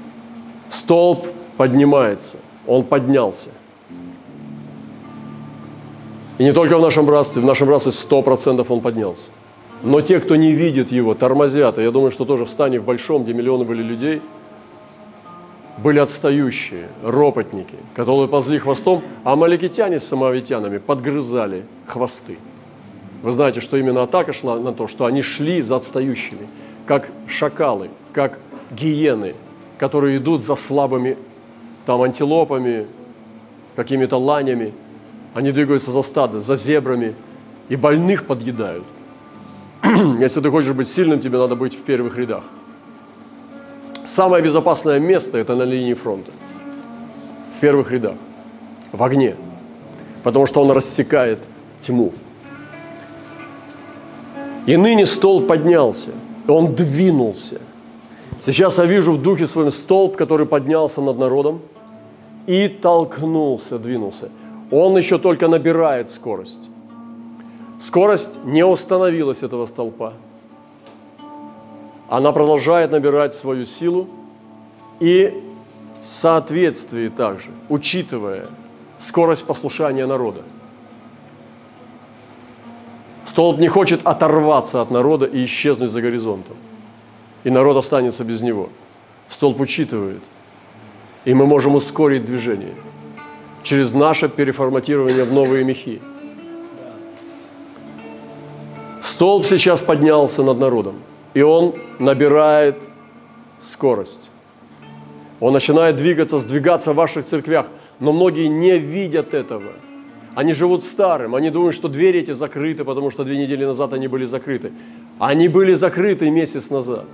столб 0.68 1.26
поднимается, 1.56 2.36
он 2.68 2.84
поднялся. 2.84 3.48
И 6.38 6.44
не 6.44 6.52
только 6.52 6.78
в 6.78 6.82
нашем 6.82 7.06
братстве, 7.06 7.42
в 7.42 7.46
нашем 7.46 7.68
братстве 7.68 7.94
сто 7.94 8.22
процентов 8.22 8.70
он 8.72 8.82
поднялся. 8.82 9.30
Но 9.84 10.02
те, 10.02 10.20
кто 10.20 10.36
не 10.36 10.52
видит 10.52 10.92
его, 10.92 11.14
тормозят. 11.14 11.78
И 11.78 11.82
я 11.82 11.92
думаю, 11.92 12.12
что 12.12 12.26
тоже 12.26 12.44
в 12.44 12.50
стане 12.50 12.82
в 12.82 12.84
большом, 12.84 13.24
где 13.24 13.34
миллионы 13.34 13.64
были 13.64 13.82
людей, 13.82 14.22
были 15.78 16.00
отстающие, 16.00 16.90
ропотники, 17.04 17.76
которые 17.96 18.28
ползли 18.28 18.60
хвостом, 18.60 19.02
а 19.24 19.38
маликитяне 19.38 20.00
с 20.00 20.08
самовитянами 20.08 20.80
подгрызали 20.80 21.64
хвосты. 21.86 22.38
Вы 23.24 23.32
знаете, 23.32 23.62
что 23.62 23.78
именно 23.78 24.04
атака 24.04 24.34
шла 24.34 24.60
на 24.60 24.74
то, 24.74 24.88
что 24.88 25.06
они 25.06 25.22
шли 25.22 25.62
за 25.62 25.78
отстающими– 25.78 26.50
как 26.88 27.10
шакалы, 27.28 27.90
как 28.14 28.40
гиены, 28.72 29.36
которые 29.78 30.18
идут 30.18 30.44
за 30.44 30.56
слабыми 30.56 31.18
там 31.86 32.02
антилопами, 32.02 32.88
какими-то 33.76 34.18
ланями. 34.18 34.74
Они 35.34 35.52
двигаются 35.52 35.92
за 35.92 36.02
стадо, 36.02 36.40
за 36.40 36.56
зебрами 36.56 37.14
и 37.70 37.76
больных 37.76 38.26
подъедают. 38.26 38.86
Если 40.20 40.42
ты 40.42 40.50
хочешь 40.50 40.74
быть 40.74 40.88
сильным, 40.88 41.20
тебе 41.20 41.38
надо 41.38 41.56
быть 41.56 41.76
в 41.76 41.82
первых 41.84 42.18
рядах. 42.18 42.44
Самое 44.06 44.44
безопасное 44.44 45.00
место– 45.00 45.38
это 45.40 45.56
на 45.56 45.64
линии 45.64 45.94
фронта. 45.94 46.32
В 47.58 47.60
первых 47.60 47.92
рядах. 47.92 48.16
В 48.92 49.04
огне. 49.04 49.36
Потому 50.24 50.46
что 50.46 50.62
он 50.62 50.72
рассекает 50.72 51.40
тьму. 51.82 52.14
И 54.66 54.76
ныне 54.76 55.06
стол 55.06 55.42
поднялся, 55.42 56.12
он 56.48 56.76
двинулся. 56.76 57.62
Сейчас 58.42 58.78
я 58.78 58.86
вижу 58.86 59.14
в 59.14 59.22
духе 59.22 59.48
своем 59.48 59.72
столб, 59.72 60.16
который 60.16 60.46
поднялся 60.46 61.02
над 61.02 61.18
народом 61.18 61.62
и 62.46 62.68
толкнулся, 62.68 63.80
двинулся. 63.80 64.30
Он 64.72 64.98
еще 64.98 65.18
только 65.18 65.48
набирает 65.48 66.10
скорость. 66.10 66.70
Скорость 67.80 68.44
не 68.44 68.66
установилась 68.66 69.44
этого 69.44 69.66
столпа. 69.66 70.14
Она 72.10 72.32
продолжает 72.32 72.92
набирать 72.92 73.34
свою 73.34 73.66
силу 73.66 74.08
и 75.00 75.44
в 76.06 76.10
соответствии 76.10 77.10
также, 77.10 77.50
учитывая 77.70 78.46
скорость 78.98 79.46
послушания 79.46 80.06
народа. 80.06 80.42
Столб 83.28 83.60
не 83.60 83.68
хочет 83.68 84.00
оторваться 84.06 84.82
от 84.82 84.90
народа 84.90 85.26
и 85.26 85.44
исчезнуть 85.44 85.92
за 85.92 86.02
горизонтом. 86.02 86.56
И 87.44 87.50
народ 87.50 87.78
останется 87.78 88.24
без 88.24 88.42
него. 88.42 88.70
Столб 89.30 89.60
учитывает. 89.60 90.24
И 91.26 91.34
мы 91.34 91.46
можем 91.46 91.76
ускорить 91.76 92.26
движение 92.26 92.74
через 93.64 93.94
наше 93.94 94.30
переформатирование 94.30 95.26
в 95.26 95.34
новые 95.34 95.66
мехи. 95.66 96.02
Столб 99.02 99.46
сейчас 99.46 99.82
поднялся 99.82 100.42
над 100.42 100.58
народом, 100.58 100.96
и 101.34 101.42
он 101.42 101.76
набирает 102.00 102.82
скорость. 103.60 104.32
Он 105.42 105.52
начинает 105.52 105.98
двигаться, 105.98 106.38
сдвигаться 106.38 106.94
в 106.94 106.96
ваших 106.96 107.26
церквях, 107.26 107.68
но 108.00 108.14
многие 108.14 108.48
не 108.48 108.78
видят 108.78 109.34
этого. 109.34 109.74
Они 110.38 110.54
живут 110.54 110.84
старым, 110.84 111.34
они 111.34 111.50
думают, 111.50 111.76
что 111.76 111.88
двери 111.88 112.20
эти 112.20 112.34
закрыты, 112.34 112.84
потому 112.84 113.10
что 113.12 113.24
две 113.24 113.38
недели 113.38 113.66
назад 113.66 113.94
они 113.94 114.08
были 114.08 114.26
закрыты. 114.26 114.72
Они 115.18 115.48
были 115.48 115.74
закрыты 115.74 116.30
месяц 116.30 116.70
назад, 116.70 117.06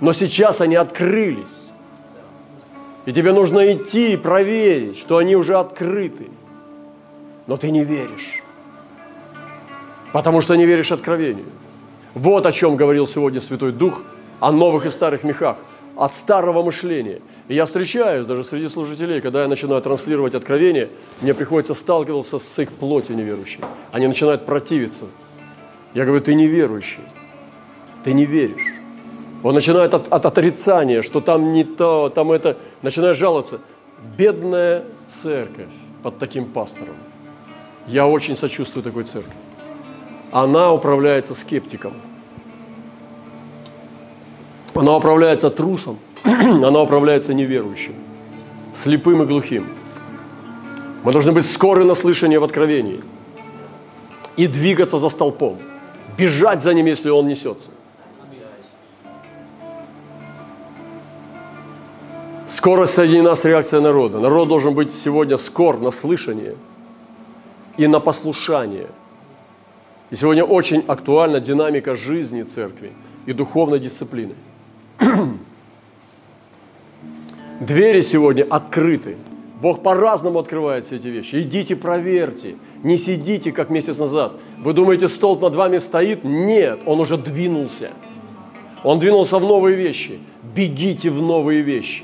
но 0.00 0.12
сейчас 0.12 0.60
они 0.60 0.76
открылись. 0.76 1.70
И 3.06 3.12
тебе 3.12 3.32
нужно 3.32 3.72
идти 3.72 4.12
и 4.12 4.16
проверить, 4.16 4.98
что 4.98 5.16
они 5.16 5.34
уже 5.34 5.54
открыты. 5.54 6.26
Но 7.46 7.56
ты 7.56 7.70
не 7.70 7.84
веришь 7.84 8.42
потому 10.12 10.40
что 10.40 10.54
не 10.56 10.66
веришь 10.66 10.92
откровению. 10.92 11.46
Вот 12.14 12.46
о 12.46 12.52
чем 12.52 12.76
говорил 12.76 13.06
сегодня 13.06 13.40
Святой 13.40 13.72
Дух, 13.72 14.02
о 14.40 14.52
новых 14.52 14.86
и 14.86 14.90
старых 14.90 15.24
мехах, 15.24 15.56
от 16.04 16.14
старого 16.14 16.62
мышления. 16.62 17.20
И 17.48 17.54
я 17.54 17.64
встречаюсь 17.64 18.26
даже 18.26 18.42
среди 18.42 18.68
служителей, 18.68 19.20
когда 19.20 19.42
я 19.42 19.48
начинаю 19.48 19.80
транслировать 19.80 20.34
откровение, 20.34 20.88
мне 21.20 21.32
приходится 21.32 21.74
сталкиваться 21.74 22.38
с 22.38 22.58
их 22.58 22.72
плотью 22.72 23.16
неверующей. 23.16 23.60
Они 23.92 24.06
начинают 24.06 24.44
противиться. 24.44 25.04
Я 25.94 26.04
говорю, 26.04 26.22
ты 26.22 26.34
неверующий, 26.34 27.02
ты 28.02 28.14
не 28.14 28.26
веришь. 28.26 28.74
Он 29.44 29.54
начинает 29.54 29.94
от, 29.94 30.08
от 30.08 30.26
отрицания, 30.26 31.02
что 31.02 31.20
там 31.20 31.52
не 31.52 31.64
то, 31.64 32.08
там 32.08 32.32
это, 32.32 32.56
начинает 32.82 33.16
жаловаться. 33.16 33.60
Бедная 34.16 34.84
церковь 35.22 35.70
под 36.02 36.18
таким 36.18 36.46
пастором. 36.46 36.96
Я 37.86 38.06
очень 38.06 38.36
сочувствую 38.36 38.82
такой 38.82 39.04
церкви 39.04 39.34
она 40.32 40.72
управляется 40.72 41.34
скептиком. 41.34 41.92
Она 44.74 44.96
управляется 44.96 45.50
трусом, 45.50 45.98
она 46.24 46.80
управляется 46.80 47.34
неверующим, 47.34 47.94
слепым 48.72 49.22
и 49.22 49.26
глухим. 49.26 49.66
Мы 51.04 51.12
должны 51.12 51.32
быть 51.32 51.44
скоры 51.44 51.84
на 51.84 51.94
слышание 51.94 52.38
в 52.38 52.44
откровении 52.44 53.02
и 54.36 54.46
двигаться 54.46 54.98
за 54.98 55.08
столпом, 55.08 55.58
бежать 56.16 56.62
за 56.62 56.74
ним, 56.74 56.86
если 56.86 57.10
он 57.10 57.26
несется. 57.26 57.70
Скорость 62.46 62.94
соединена 62.94 63.34
с 63.34 63.44
реакцией 63.44 63.82
народа. 63.82 64.20
Народ 64.20 64.48
должен 64.48 64.74
быть 64.74 64.94
сегодня 64.94 65.36
скор 65.36 65.78
на 65.80 65.90
слышание 65.90 66.54
и 67.76 67.86
на 67.86 68.00
послушание– 68.00 68.86
и 70.12 70.14
сегодня 70.14 70.44
очень 70.44 70.84
актуальна 70.86 71.40
динамика 71.40 71.96
жизни 71.96 72.42
церкви 72.42 72.92
и 73.24 73.32
духовной 73.32 73.78
дисциплины. 73.78 74.34
Двери 77.60 78.00
сегодня 78.00 78.44
открыты. 78.44 79.16
Бог 79.60 79.82
по-разному 79.82 80.40
открывает 80.40 80.86
все 80.86 80.96
эти 80.96 81.08
вещи. 81.08 81.42
Идите, 81.42 81.76
проверьте. 81.76 82.56
Не 82.82 82.98
сидите, 82.98 83.52
как 83.52 83.70
месяц 83.70 83.98
назад. 83.98 84.40
Вы 84.58 84.72
думаете, 84.72 85.08
столб 85.08 85.40
над 85.40 85.54
вами 85.54 85.78
стоит? 85.78 86.24
Нет, 86.24 86.80
он 86.84 87.00
уже 87.00 87.16
двинулся. 87.16 87.90
Он 88.82 88.98
двинулся 88.98 89.38
в 89.38 89.42
новые 89.42 89.76
вещи. 89.76 90.18
Бегите 90.54 91.10
в 91.10 91.22
новые 91.22 91.62
вещи. 91.62 92.02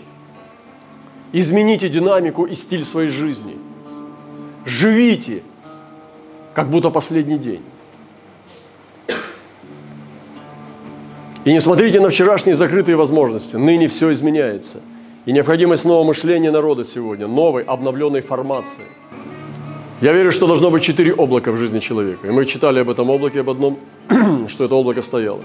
Измените 1.32 1.88
динамику 1.88 2.44
и 2.44 2.54
стиль 2.54 2.84
своей 2.84 3.08
жизни. 3.08 3.56
Живите, 4.64 5.42
как 6.54 6.70
будто 6.70 6.90
последний 6.90 7.38
день. 7.38 7.62
И 11.48 11.52
не 11.52 11.60
смотрите 11.60 11.98
на 11.98 12.10
вчерашние 12.10 12.54
закрытые 12.54 12.96
возможности. 12.96 13.56
Ныне 13.56 13.88
все 13.88 14.12
изменяется. 14.12 14.80
И 15.24 15.32
необходимость 15.32 15.86
нового 15.86 16.04
мышления 16.04 16.50
народа 16.50 16.84
сегодня, 16.84 17.26
новой, 17.26 17.62
обновленной 17.62 18.20
формации. 18.20 18.84
Я 20.02 20.12
верю, 20.12 20.30
что 20.30 20.46
должно 20.46 20.70
быть 20.70 20.82
четыре 20.82 21.14
облака 21.14 21.50
в 21.50 21.56
жизни 21.56 21.78
человека. 21.78 22.26
И 22.26 22.30
мы 22.30 22.44
читали 22.44 22.80
об 22.80 22.90
этом 22.90 23.08
облаке, 23.08 23.40
об 23.40 23.48
одном, 23.48 23.78
что 24.48 24.64
это 24.64 24.74
облако 24.74 25.00
стояло. 25.00 25.40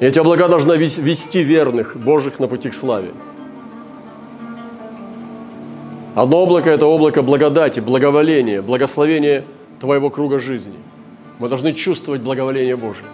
И 0.00 0.06
эти 0.06 0.18
облака 0.18 0.48
должны 0.48 0.78
вести 0.78 1.42
верных, 1.42 1.94
Божьих 1.94 2.40
на 2.40 2.48
пути 2.48 2.70
к 2.70 2.74
славе. 2.74 3.10
Одно 6.14 6.42
облако– 6.42 6.70
это 6.74 6.86
облако 6.86 7.22
благодати, 7.22 7.80
благоволения, 7.80 8.62
благословения 8.62 9.44
твоего 9.78 10.08
круга 10.08 10.38
жизни– 10.38 10.76
мы 11.40 11.48
должны 11.48 11.72
чувствовать 11.72 12.20
благоволение 12.20 12.76
Божие. 12.76 13.08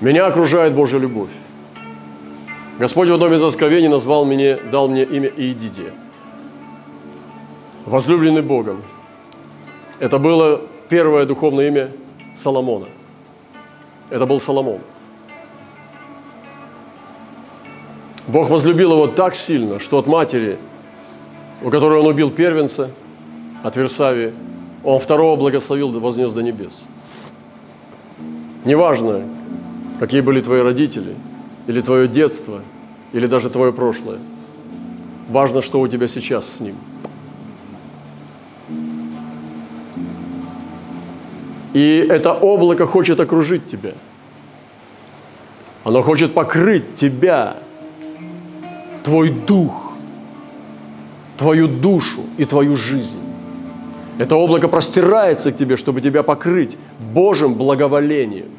Меня 0.00 0.26
окружает 0.26 0.74
Божья 0.74 0.98
любовь. 0.98 1.30
Господь 2.80 3.08
в 3.08 3.18
доме 3.18 3.38
Заскровения 3.38 3.88
назвал 3.88 4.24
мне, 4.24 4.56
дал 4.56 4.88
мне 4.88 5.04
имя 5.04 5.28
Иедидия. 5.28 5.92
Возлюбленный 7.86 8.42
Богом. 8.42 8.82
Это 10.00 10.18
было 10.18 10.60
первое 10.88 11.24
духовное 11.24 11.68
имя 11.68 11.90
Соломона. 12.34 12.88
Это 14.10 14.26
был 14.26 14.40
Соломон. 14.40 14.80
Бог 18.26 18.50
возлюбил 18.50 18.90
его 18.90 19.06
так 19.06 19.36
сильно, 19.36 19.78
что 19.78 19.98
от 19.98 20.08
матери, 20.08 20.58
у 21.62 21.70
которой 21.70 22.00
он 22.00 22.06
убил 22.06 22.32
первенца, 22.32 22.90
от 23.62 23.76
Версавии, 23.76 24.34
он 24.84 25.00
второго 25.00 25.36
благословил, 25.36 25.98
вознес 25.98 26.32
до 26.32 26.42
небес. 26.42 26.80
Неважно, 28.64 29.22
какие 29.98 30.20
были 30.20 30.40
твои 30.40 30.60
родители, 30.60 31.16
или 31.66 31.80
твое 31.80 32.06
детство, 32.06 32.60
или 33.12 33.26
даже 33.26 33.50
твое 33.50 33.72
прошлое. 33.72 34.18
Важно, 35.28 35.62
что 35.62 35.80
у 35.80 35.88
тебя 35.88 36.06
сейчас 36.06 36.46
с 36.48 36.60
ним. 36.60 36.76
И 41.72 42.06
это 42.08 42.32
облако 42.32 42.86
хочет 42.86 43.18
окружить 43.20 43.66
тебя. 43.66 43.94
Оно 45.82 46.02
хочет 46.02 46.34
покрыть 46.34 46.94
тебя, 46.94 47.56
твой 49.02 49.30
дух, 49.30 49.92
твою 51.36 51.68
душу 51.68 52.20
и 52.38 52.44
твою 52.44 52.76
жизнь. 52.76 53.33
Это 54.18 54.36
облако 54.36 54.68
простирается 54.68 55.50
к 55.50 55.56
тебе, 55.56 55.76
чтобы 55.76 56.00
тебя 56.00 56.22
покрыть 56.22 56.78
Божьим 57.12 57.54
благоволением, 57.54 58.50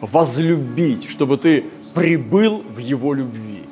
возлюбить, 0.00 1.08
чтобы 1.08 1.36
ты 1.36 1.64
прибыл 1.94 2.62
в 2.62 2.78
Его 2.78 3.12
любви. 3.12 3.62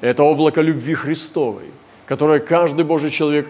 Это 0.00 0.22
облако 0.22 0.60
любви 0.60 0.94
Христовой, 0.94 1.64
которое 2.06 2.38
каждый 2.38 2.84
Божий 2.84 3.10
человек, 3.10 3.48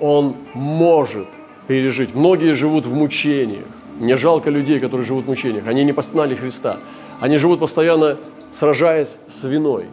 он 0.00 0.36
может 0.54 1.28
пережить. 1.66 2.14
Многие 2.14 2.54
живут 2.54 2.86
в 2.86 2.94
мучениях. 2.94 3.64
Мне 3.98 4.16
жалко 4.16 4.50
людей, 4.50 4.80
которые 4.80 5.06
живут 5.06 5.24
в 5.24 5.28
мучениях. 5.28 5.66
Они 5.66 5.84
не 5.84 5.92
познали 5.92 6.34
Христа. 6.34 6.78
Они 7.20 7.36
живут 7.36 7.60
постоянно, 7.60 8.16
сражаясь 8.52 9.18
с 9.26 9.44
виной, 9.44 9.86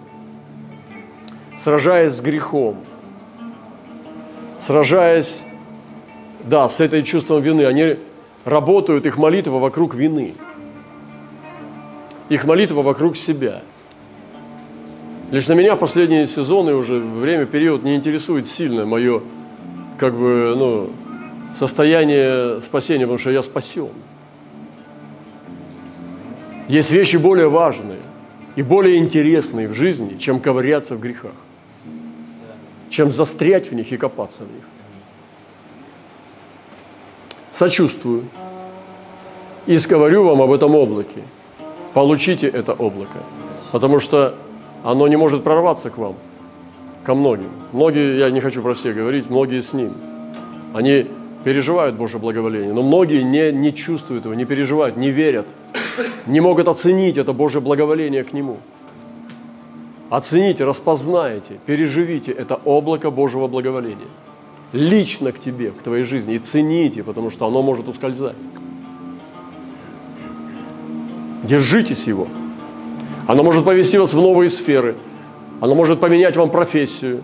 сражаясь 1.57 2.13
с 2.13 2.21
грехом, 2.21 2.77
сражаясь 4.59 5.43
да, 6.43 6.67
с 6.69 6.79
этой 6.79 7.03
чувством 7.03 7.41
вины, 7.41 7.65
они 7.65 7.97
работают, 8.45 9.05
их 9.05 9.17
молитва 9.17 9.59
вокруг 9.59 9.95
вины. 9.95 10.35
Их 12.29 12.45
молитва 12.45 12.81
вокруг 12.81 13.15
себя. 13.15 13.61
Лично 15.31 15.53
меня 15.53 15.75
последние 15.75 16.27
сезоны 16.27 16.75
уже, 16.75 16.99
время, 16.99 17.45
период 17.45 17.83
не 17.83 17.95
интересует 17.95 18.47
сильно 18.47 18.85
мое 18.85 19.21
как 19.97 20.13
бы, 20.13 20.53
ну, 20.57 20.89
состояние 21.55 22.61
спасения, 22.61 23.05
потому 23.05 23.17
что 23.17 23.31
я 23.31 23.41
спасен. 23.41 23.89
Есть 26.67 26.91
вещи 26.91 27.17
более 27.17 27.49
важные 27.49 27.99
и 28.55 28.61
более 28.61 28.97
интересные 28.97 29.67
в 29.67 29.73
жизни, 29.73 30.17
чем 30.17 30.39
ковыряться 30.39 30.95
в 30.95 30.99
грехах, 30.99 31.33
чем 32.89 33.11
застрять 33.11 33.71
в 33.71 33.75
них 33.75 33.91
и 33.91 33.97
копаться 33.97 34.43
в 34.43 34.51
них. 34.51 34.63
Сочувствую 37.53 38.23
и 39.67 39.77
говорю 39.77 40.23
вам 40.23 40.41
об 40.41 40.51
этом 40.51 40.73
облаке. 40.73 41.21
Получите 41.93 42.47
это 42.47 42.73
облако, 42.73 43.19
потому 43.71 43.99
что 43.99 44.33
оно 44.83 45.07
не 45.07 45.17
может 45.17 45.43
прорваться 45.43 45.91
к 45.91 45.99
вам, 45.99 46.15
ко 47.03 47.13
многим. 47.13 47.51
Многие, 47.71 48.17
я 48.17 48.31
не 48.31 48.39
хочу 48.39 48.63
про 48.63 48.73
всех 48.73 48.95
говорить, 48.95 49.29
многие 49.29 49.61
с 49.61 49.71
ним. 49.73 49.93
Они 50.73 51.07
переживают 51.43 51.95
Божье 51.95 52.19
благоволение, 52.19 52.73
но 52.73 52.81
многие 52.81 53.21
не, 53.21 53.51
не 53.51 53.71
чувствуют 53.71 54.25
его, 54.25 54.33
не 54.33 54.45
переживают, 54.45 54.97
не 54.97 55.11
верят, 55.11 55.45
не 56.25 56.41
могут 56.41 56.67
оценить 56.67 57.19
это 57.19 57.33
Божье 57.33 57.61
благоволение 57.61 58.23
к 58.23 58.33
Нему. 58.33 58.57
Оцените, 60.09 60.65
распознайте, 60.65 61.59
переживите 61.67 62.31
это 62.31 62.55
облако 62.65 63.11
Божьего 63.11 63.47
благоволения 63.47 64.07
лично 64.73 65.31
к 65.31 65.39
тебе, 65.39 65.71
к 65.71 65.81
твоей 65.81 66.03
жизни, 66.03 66.33
и 66.33 66.39
цените, 66.39 67.03
потому 67.03 67.29
что 67.29 67.47
оно 67.47 67.61
может 67.61 67.87
ускользать. 67.87 68.35
Держитесь 71.43 72.07
его. 72.07 72.27
Оно 73.27 73.43
может 73.43 73.63
повести 73.63 73.97
вас 73.97 74.13
в 74.13 74.19
новые 74.19 74.49
сферы. 74.49 74.95
Оно 75.61 75.75
может 75.75 76.01
поменять 76.01 76.35
вам 76.35 76.49
профессию, 76.49 77.23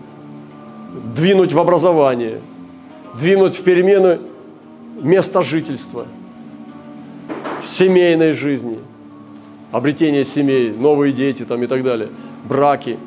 двинуть 1.14 1.52
в 1.52 1.58
образование, 1.58 2.40
двинуть 3.18 3.56
в 3.56 3.62
перемены 3.62 4.20
места 5.02 5.42
жительства, 5.42 6.06
в 7.62 7.68
семейной 7.68 8.32
жизни, 8.32 8.78
обретение 9.72 10.24
семей, 10.24 10.70
новые 10.70 11.12
дети 11.12 11.44
там 11.44 11.62
и 11.62 11.66
так 11.66 11.82
далее, 11.82 12.08
браки. 12.44 12.98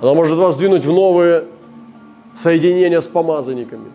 Оно 0.00 0.14
может 0.14 0.38
вас 0.38 0.56
двинуть 0.56 0.84
в 0.84 0.92
новые 0.92 1.44
соединения 2.34 3.00
с 3.00 3.08
помазанниками, 3.08 3.90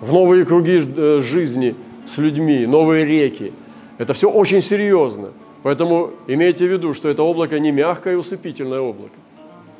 в 0.00 0.12
новые 0.12 0.44
круги 0.44 0.82
э, 0.84 1.20
жизни 1.20 1.74
с 2.06 2.18
людьми, 2.18 2.66
новые 2.66 3.04
реки. 3.04 3.52
Это 3.98 4.12
все 4.12 4.30
очень 4.30 4.60
серьезно. 4.60 5.30
Поэтому 5.62 6.10
имейте 6.26 6.66
в 6.66 6.72
виду, 6.72 6.92
что 6.92 7.08
это 7.08 7.22
облако 7.22 7.58
не 7.58 7.72
мягкое 7.72 8.14
и 8.14 8.16
усыпительное 8.16 8.80
облако. 8.80 9.14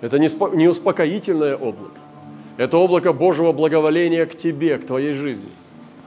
Это 0.01 0.19
не 0.19 0.69
успокоительное 0.69 1.57
облако. 1.57 1.99
Это 2.57 2.79
облако 2.79 3.12
Божьего 3.12 3.53
благоволения 3.53 4.27
к 4.27 4.37
тебе, 4.37 4.79
к 4.79 4.87
твоей 4.87 5.12
жизни. 5.12 5.51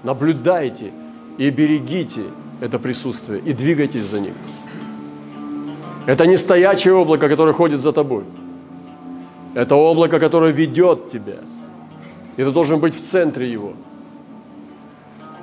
Наблюдайте 0.03 0.91
и 1.37 1.49
берегите 1.49 2.21
это 2.61 2.79
присутствие 2.79 3.39
и 3.39 3.53
двигайтесь 3.53 4.03
за 4.03 4.19
ним. 4.19 4.33
Это 6.05 6.25
не 6.25 6.37
стоячее 6.37 6.93
облако, 6.93 7.29
которое 7.29 7.53
ходит 7.53 7.81
за 7.81 7.91
тобой. 7.91 8.23
Это 9.57 9.75
облако, 9.75 10.19
которое 10.19 10.51
ведет 10.51 11.07
тебя. 11.07 11.37
И 12.37 12.43
ты 12.43 12.51
должен 12.51 12.79
быть 12.79 12.95
в 12.95 13.01
центре 13.01 13.51
его. 13.51 13.73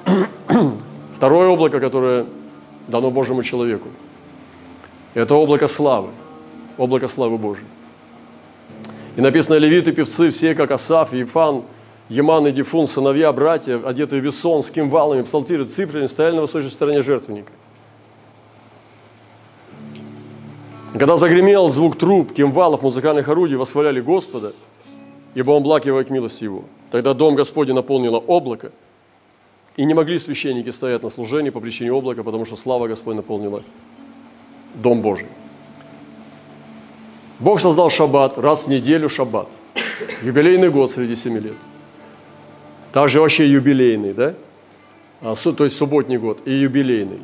Второе 1.17 1.49
облако, 1.49 1.81
которое 1.81 2.27
дано 2.87 3.11
Божьему 3.11 3.43
человеку, 3.43 3.89
это 5.15 5.35
облако 5.35 5.67
славы, 5.67 6.11
облако 6.79 7.09
славы 7.09 7.39
Божьей. 7.39 7.67
И 9.17 9.21
написано, 9.21 9.57
левиты, 9.57 9.91
певцы, 9.91 10.31
все, 10.31 10.55
как 10.55 10.71
Асаф, 10.71 11.13
Ефан, 11.13 11.65
Еман 12.09 12.47
и 12.47 12.53
Дифун, 12.53 12.87
сыновья, 12.87 13.33
братья, 13.33 13.83
одетые 13.85 14.21
весон, 14.21 14.63
с 14.63 14.71
кимвалами, 14.71 15.23
псалтиры, 15.23 15.65
цифрами, 15.65 16.07
стояли 16.07 16.37
на 16.37 16.43
восточной 16.43 16.71
стороне 16.71 17.03
жертвенника. 17.03 17.51
Когда 20.95 21.17
загремел 21.17 21.71
звук 21.71 21.99
труб, 21.99 22.33
кимвалов, 22.33 22.83
музыкальных 22.83 23.29
орудий, 23.29 23.57
восхваляли 23.57 24.01
Господа, 24.01 24.53
ибо 25.35 25.51
Он 25.51 25.65
благ 25.65 25.87
его 25.87 26.01
и 26.01 26.05
к 26.05 26.11
милости 26.11 26.45
Его. 26.45 26.65
Тогда 26.93 27.15
Дом 27.15 27.35
Господень 27.35 27.75
наполнило 27.75 28.19
облако, 28.19 28.71
и 29.77 29.85
не 29.85 29.93
могли 29.93 30.21
священники 30.21 30.71
стоять 30.71 31.03
на 31.03 31.09
служении 31.09 31.51
по 31.51 31.59
причине 31.59 31.91
облака, 31.91 32.23
потому 32.23 32.45
что 32.45 32.55
слава 32.55 32.87
Господь 32.87 33.17
наполнила 33.17 33.65
Дом 34.75 35.03
Божий. 35.03 35.27
Бог 37.41 37.61
создал 37.61 37.91
шаббат, 37.91 38.39
раз 38.39 38.65
в 38.65 38.69
неделю 38.69 39.09
шаббат. 39.09 39.49
Юбилейный 40.23 40.71
год 40.71 40.93
среди 40.93 41.17
семи 41.17 41.41
лет. 41.41 41.57
Также 42.93 43.21
вообще 43.21 43.51
юбилейный, 43.51 44.13
да? 44.13 44.35
А, 45.21 45.35
то 45.35 45.65
есть 45.65 45.77
субботний 45.77 46.19
год 46.19 46.39
и 46.45 46.53
юбилейный. 46.53 47.21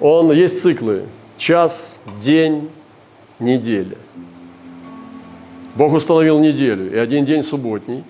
Он 0.00 0.30
есть 0.32 0.60
циклы. 0.60 1.06
Час, 1.40 1.98
день, 2.20 2.68
неделя. 3.38 3.96
Бог 5.74 5.94
установил 5.94 6.38
неделю 6.38 6.92
и 6.92 6.98
один 6.98 7.24
день 7.24 7.42
субботний. 7.42 8.04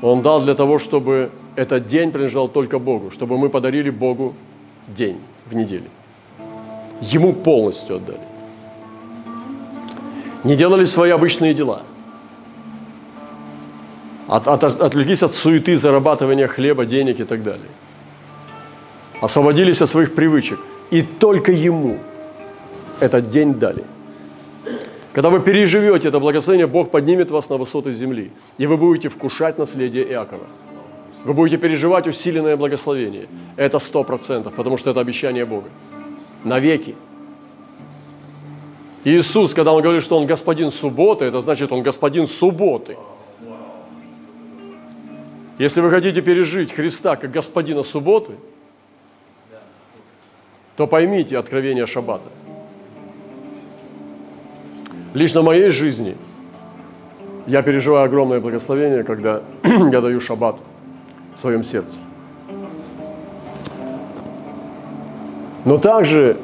Он 0.00 0.22
дал 0.22 0.40
для 0.40 0.54
того, 0.54 0.78
чтобы 0.78 1.32
этот 1.56 1.88
день 1.88 2.12
принадлежал 2.12 2.48
только 2.48 2.78
Богу, 2.78 3.10
чтобы 3.10 3.36
мы 3.36 3.48
подарили 3.48 3.90
Богу 3.90 4.34
день 4.86 5.18
в 5.46 5.56
неделе. 5.56 5.90
Ему 7.00 7.32
полностью 7.32 7.96
отдали 7.96 8.30
не 10.44 10.54
делали 10.54 10.84
свои 10.84 11.10
обычные 11.10 11.52
дела. 11.52 11.82
От, 14.28 14.46
от, 14.46 14.62
отвлеклись 14.62 15.24
от 15.24 15.34
суеты 15.34 15.76
зарабатывания 15.76 16.46
хлеба, 16.46 16.86
денег 16.86 17.18
и 17.18 17.24
так 17.24 17.42
далее. 17.42 17.66
Освободились 19.20 19.82
от 19.82 19.88
своих 19.88 20.14
привычек. 20.14 20.60
И 20.92 21.02
только 21.02 21.52
Ему 21.52 21.98
этот 23.00 23.28
день 23.28 23.54
дали. 23.54 23.84
Когда 25.12 25.28
вы 25.30 25.40
переживете 25.40 26.08
это 26.08 26.20
благословение, 26.20 26.66
Бог 26.66 26.90
поднимет 26.90 27.30
вас 27.30 27.48
на 27.48 27.56
высоты 27.56 27.92
земли, 27.92 28.30
и 28.58 28.66
вы 28.66 28.76
будете 28.76 29.08
вкушать 29.08 29.58
наследие 29.58 30.04
Иакова. 30.08 30.46
Вы 31.24 31.34
будете 31.34 31.58
переживать 31.58 32.06
усиленное 32.06 32.56
благословение. 32.56 33.26
Это 33.56 33.78
сто 33.78 34.04
процентов, 34.04 34.54
потому 34.54 34.78
что 34.78 34.90
это 34.90 35.00
обещание 35.00 35.44
Бога. 35.44 35.68
Навеки. 36.44 36.94
Иисус, 39.04 39.52
когда 39.52 39.72
Он 39.72 39.82
говорит, 39.82 40.02
что 40.02 40.16
Он 40.16 40.26
господин 40.26 40.70
субботы, 40.70 41.24
это 41.24 41.40
значит, 41.40 41.72
Он 41.72 41.82
господин 41.82 42.26
субботы. 42.26 42.96
Если 45.58 45.80
вы 45.82 45.90
хотите 45.90 46.22
пережить 46.22 46.72
Христа 46.72 47.16
как 47.16 47.30
господина 47.30 47.82
субботы, 47.82 48.32
то 50.76 50.86
поймите 50.86 51.36
откровение 51.36 51.84
Шаббата. 51.84 52.28
Лично 55.14 55.40
в 55.40 55.44
моей 55.44 55.70
жизни 55.70 56.16
я 57.46 57.62
переживаю 57.62 58.04
огромное 58.04 58.40
благословение, 58.40 59.02
когда 59.02 59.42
я 59.64 60.00
даю 60.00 60.20
шаббат 60.20 60.56
в 61.34 61.40
своем 61.40 61.64
сердце. 61.64 61.96
Но 65.64 65.78
также 65.78 66.36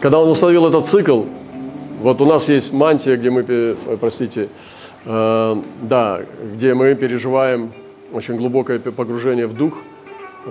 когда 0.00 0.20
он 0.20 0.28
установил 0.28 0.66
этот 0.66 0.86
цикл, 0.86 1.24
вот 2.00 2.20
у 2.20 2.26
нас 2.26 2.48
есть 2.48 2.72
мантия, 2.72 3.16
где 3.16 3.30
мы, 3.30 3.44
э, 3.48 3.74
простите, 4.00 4.48
э, 5.04 5.62
да, 5.82 6.20
где 6.54 6.74
мы 6.74 6.94
переживаем 6.94 7.72
очень 8.12 8.36
глубокое 8.36 8.78
погружение 8.78 9.48
в 9.48 9.54
дух, 9.54 9.74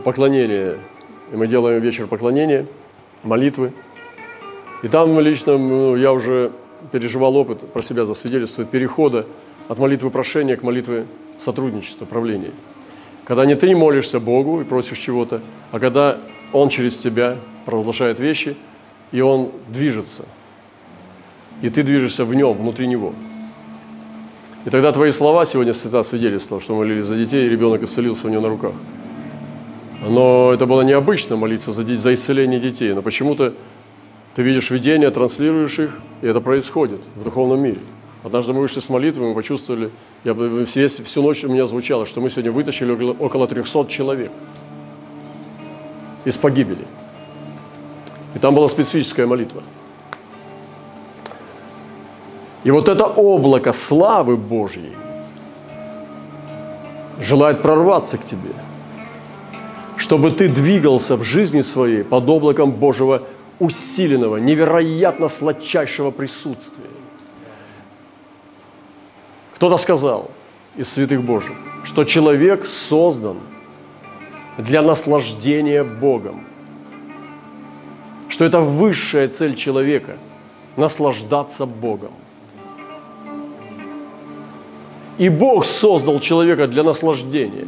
поклонение. 0.03 0.79
И 1.31 1.37
мы 1.37 1.47
делаем 1.47 1.81
вечер 1.81 2.07
поклонения, 2.07 2.65
молитвы. 3.23 3.71
И 4.83 4.89
там 4.89 5.17
лично 5.21 5.57
ну, 5.57 5.95
я 5.95 6.11
уже 6.11 6.51
переживал 6.91 7.35
опыт, 7.35 7.59
про 7.71 7.81
себя 7.81 8.05
засвидетельствует, 8.05 8.69
перехода 8.69 9.25
от 9.67 9.79
молитвы 9.79 10.09
прошения 10.09 10.55
к 10.55 10.63
молитве 10.63 11.05
сотрудничества, 11.37 12.05
правления. 12.05 12.51
Когда 13.25 13.45
не 13.45 13.55
ты 13.55 13.75
молишься 13.75 14.19
Богу 14.19 14.61
и 14.61 14.63
просишь 14.63 14.99
чего-то, 14.99 15.41
а 15.71 15.79
когда 15.79 16.17
Он 16.53 16.69
через 16.69 16.97
тебя 16.97 17.37
провозглашает 17.65 18.19
вещи– 18.19 18.55
и 19.11 19.21
он 19.21 19.51
движется. 19.69 20.25
И 21.61 21.69
ты 21.69 21.83
движешься 21.83 22.25
в 22.25 22.33
нем, 22.35 22.57
внутри 22.57 22.87
него. 22.87 23.13
И 24.65 24.69
тогда 24.69 24.91
твои 24.91 25.11
слова 25.11 25.45
сегодня 25.45 25.73
свята 25.73 26.03
свидетельство, 26.03 26.59
что 26.59 26.75
молились 26.75 27.05
за 27.05 27.15
детей, 27.15 27.47
и 27.47 27.49
ребенок 27.49 27.83
исцелился 27.83 28.27
у 28.27 28.29
него 28.29 28.41
на 28.41 28.49
руках. 28.49 28.73
Но 30.01 30.51
это 30.53 30.65
было 30.65 30.81
необычно 30.81 31.35
молиться 31.37 31.71
за, 31.71 31.83
за 31.83 32.13
исцеление 32.13 32.59
детей, 32.59 32.93
но 32.93 33.01
почему-то 33.01 33.53
ты 34.37 34.43
видишь 34.43 34.69
видения, 34.69 35.09
транслируешь 35.09 35.79
их, 35.79 35.97
и 36.21 36.27
это 36.27 36.41
происходит 36.41 37.01
в 37.15 37.23
духовном 37.23 37.59
мире. 37.59 37.79
Однажды 38.23 38.53
мы 38.53 38.59
вышли 38.59 38.79
с 38.79 38.87
молитвы, 38.87 39.29
мы 39.29 39.33
почувствовали, 39.33 39.89
я, 40.23 40.35
всю, 40.65 41.03
всю 41.03 41.23
ночь 41.23 41.43
у 41.43 41.51
меня 41.51 41.65
звучало, 41.65 42.05
что 42.05 42.21
мы 42.21 42.29
сегодня 42.29 42.51
вытащили 42.51 42.91
около 42.91 43.47
300 43.47 43.87
человек 43.87 44.31
из 46.23 46.37
погибели. 46.37 46.85
И 48.35 48.37
там 48.37 48.53
была 48.53 48.69
специфическая 48.69 49.25
молитва. 49.25 49.63
И 52.63 52.69
вот 52.69 52.89
это 52.89 53.05
облако 53.05 53.73
славы 53.73 54.37
Божьей 54.37 54.93
желает 57.19 57.63
прорваться 57.63 58.19
к 58.19 58.23
тебе, 58.23 58.53
чтобы 59.95 60.29
ты 60.29 60.47
двигался 60.47 61.15
в 61.15 61.23
жизни 61.23 61.61
своей 61.61 62.03
под 62.03 62.29
облаком 62.29 62.71
Божьего 62.71 63.23
усиленного, 63.59 64.37
невероятно 64.37 65.29
сладчайшего 65.29 66.11
присутствия. 66.11 66.89
Кто-то 69.55 69.77
сказал 69.77 70.29
из 70.75 70.89
святых 70.89 71.23
Божьих, 71.23 71.57
что 71.83 72.03
человек 72.03 72.65
создан 72.65 73.37
для 74.57 74.81
наслаждения 74.81 75.83
Богом. 75.83 76.45
Что 78.29 78.45
это 78.45 78.59
высшая 78.59 79.27
цель 79.27 79.55
человека– 79.55 80.17
наслаждаться 80.75 81.65
Богом. 81.65 82.11
И 85.17 85.29
Бог 85.29 85.65
создал 85.65 86.19
человека 86.19 86.67
для 86.67 86.83
наслаждения, 86.83 87.67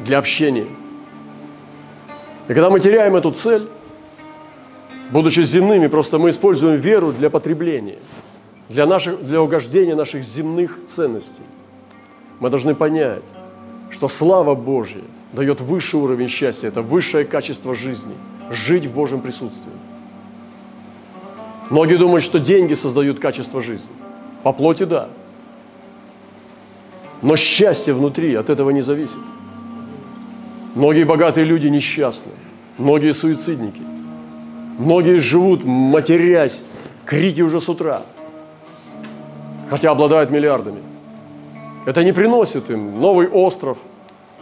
для 0.00 0.18
общения. 0.18 0.66
И 2.48 2.48
когда 2.48 2.70
мы 2.70 2.80
теряем 2.80 3.14
эту 3.14 3.30
цель, 3.30 3.68
будучи 5.10 5.42
земными, 5.42 5.86
просто 5.86 6.18
мы 6.18 6.30
используем 6.30 6.80
веру 6.80 7.12
для 7.12 7.30
потребления– 7.30 7.98
для, 8.68 8.86
наших, 8.86 9.24
для 9.24 9.40
угождения 9.42 9.94
наших 9.94 10.22
земных 10.22 10.78
ценностей. 10.86 11.42
Мы 12.40 12.50
должны 12.50 12.74
понять, 12.74 13.24
что 13.90 14.08
слава 14.08 14.54
Божья 14.54 15.02
дает 15.32 15.60
высший 15.60 16.00
уровень 16.00 16.28
счастья, 16.28 16.68
это 16.68 16.82
высшее 16.82 17.24
качество 17.24 17.74
жизни, 17.74 18.14
жить 18.50 18.86
в 18.86 18.92
Божьем 18.92 19.20
присутствии. 19.20 19.72
Многие 21.70 21.96
думают, 21.96 22.22
что 22.22 22.38
деньги 22.38 22.74
создают 22.74 23.20
качество 23.20 23.62
жизни. 23.62 23.92
По 24.42 24.52
плоти– 24.52 24.84
да. 24.84 25.08
Но 27.22 27.36
счастье 27.36 27.94
внутри 27.94 28.34
от 28.34 28.50
этого 28.50 28.70
не 28.70 28.82
зависит. 28.82 29.18
Многие 30.74 31.04
богатые 31.04 31.46
люди 31.46 31.68
несчастны, 31.68 32.32
многие 32.76 33.14
суицидники, 33.14 33.80
многие 34.78 35.18
живут, 35.18 35.64
матерясь, 35.64 36.62
крики 37.04 37.42
уже 37.42 37.60
с 37.60 37.68
утра– 37.68 38.02
хотя 39.74 39.90
обладают 39.90 40.30
миллиардами. 40.30 40.82
Это 41.86 42.04
не 42.04 42.12
приносит 42.12 42.70
им 42.70 43.00
новый 43.00 43.28
остров, 43.28 43.78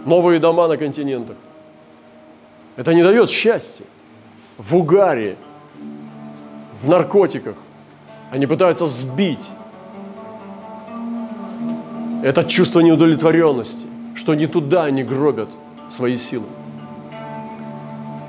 новые 0.05 0.39
дома 0.39 0.69
на 0.69 0.77
континентах. 0.77 1.37
Это 2.77 2.95
не 2.95 3.03
дает 3.03 3.31
счастья. 3.31 3.85
В 4.59 4.77
угаре, 4.77 5.37
в 6.83 6.89
наркотиках 6.89 7.55
они 8.31 8.47
пытаются 8.47 8.87
сбить 8.87 9.49
это 12.23 12.45
чувство 12.45 12.81
неудовлетворенности, 12.81 13.87
что 14.15 14.35
не 14.35 14.47
туда 14.47 14.85
они 14.85 15.03
гробят 15.03 15.49
свои 15.91 16.17
силы. 16.17 16.47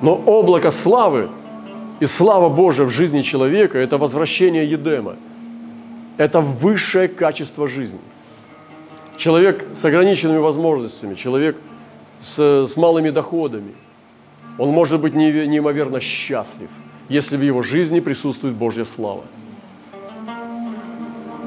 Но 0.02 0.16
облако 0.16 0.72
славы 0.72 1.30
и 2.04 2.06
слава 2.06 2.50
Божия 2.50 2.86
в 2.86 2.90
жизни 2.90 3.22
человека– 3.22 3.78
это 3.80 3.98
возвращение 3.98 4.70
Едема– 4.70 5.16
это 6.18 6.42
высшее 6.42 7.08
качество 7.08 7.70
жизни. 7.70 8.02
Человек 9.16 9.66
с 9.74 9.86
ограниченными 9.86 10.40
возможностями, 10.40 11.14
человек 11.16 11.56
с, 12.20 12.68
с 12.68 12.76
малыми 12.76 13.10
доходами, 13.10 13.74
он 14.58 14.72
может 14.72 15.00
быть 15.00 15.16
неимоверно 15.16 16.02
счастлив, 16.02 16.70
если 17.08 17.38
в 17.38 17.42
его 17.42 17.64
жизни 17.64 18.02
присутствует 18.02 18.56
Божья 18.56 18.84
слава. 18.84 19.24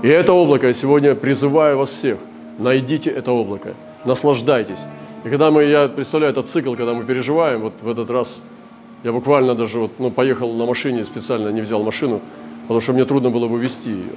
И 0.02 0.08
это 0.08 0.32
облако 0.32 0.68
я 0.68 0.72
сегодня 0.72 1.14
призываю 1.14 1.76
вас 1.76 1.90
всех. 1.90 2.16
Найдите 2.58 3.10
это 3.10 3.30
облако, 3.30 3.74
наслаждайтесь. 4.06 4.80
И 5.22 5.28
когда 5.28 5.50
мы, 5.50 5.64
я 5.64 5.88
представляю 5.88 6.32
этот 6.32 6.46
цикл, 6.48 6.74
когда 6.76 6.94
мы 6.94 7.04
переживаем, 7.04 7.60
вот 7.60 7.74
в 7.82 7.90
этот 7.90 8.08
раз 8.08 8.40
я 9.06 9.12
буквально 9.12 9.54
даже 9.54 9.78
вот, 9.78 10.00
ну, 10.00 10.10
поехал 10.10 10.52
на 10.54 10.66
машине, 10.66 11.04
специально 11.04 11.50
не 11.50 11.60
взял 11.60 11.80
машину, 11.80 12.20
потому 12.62 12.80
что 12.80 12.92
мне 12.92 13.04
трудно 13.04 13.30
было 13.30 13.46
бы 13.46 13.56
вести 13.56 13.90
ее. 13.90 14.16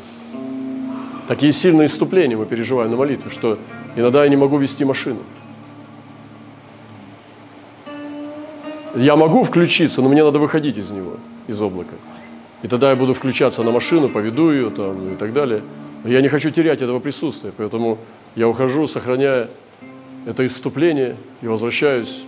Такие 1.27 1.51
сильные 1.51 1.85
иступления 1.85 2.35
мы 2.35 2.47
переживаем 2.47 2.89
на 2.89 2.97
молитве, 2.97 3.29
что 3.29 3.59
иногда 3.95 4.23
я 4.23 4.29
не 4.29 4.35
могу 4.35 4.57
вести 4.57 4.83
машину. 4.85 5.19
Я 8.95 9.15
могу 9.15 9.43
включиться, 9.43 10.01
но 10.01 10.09
мне 10.09 10.23
надо 10.23 10.39
выходить 10.39 10.77
из 10.77 10.89
него, 10.89 11.17
из 11.45 11.61
облака. 11.61 11.93
И 12.63 12.67
тогда 12.67 12.89
я 12.89 12.95
буду 12.95 13.13
включаться 13.13 13.61
на 13.61 13.69
машину, 13.69 14.09
поведу 14.09 14.49
ее 14.49 14.71
там 14.71 15.13
и 15.13 15.15
так 15.17 15.33
далее. 15.33 15.61
Но 16.03 16.09
я 16.09 16.19
не 16.21 16.29
хочу 16.29 16.49
терять 16.49 16.81
этого 16.81 16.99
присутствия, 16.99 17.51
поэтому 17.55 17.99
я 18.35 18.49
ухожу, 18.49 18.87
сохраняя 18.87 19.49
это 20.25 20.43
иступление 20.47 21.15
и 21.43 21.47
возвращаюсь. 21.47 22.23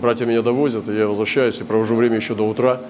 Братья 0.00 0.26
меня 0.26 0.42
довозят, 0.42 0.88
и 0.88 0.96
я 0.96 1.06
возвращаюсь 1.06 1.60
и 1.60 1.64
провожу 1.64 1.94
время 1.94 2.16
еще 2.16 2.34
до 2.34 2.42
утра 2.48 2.80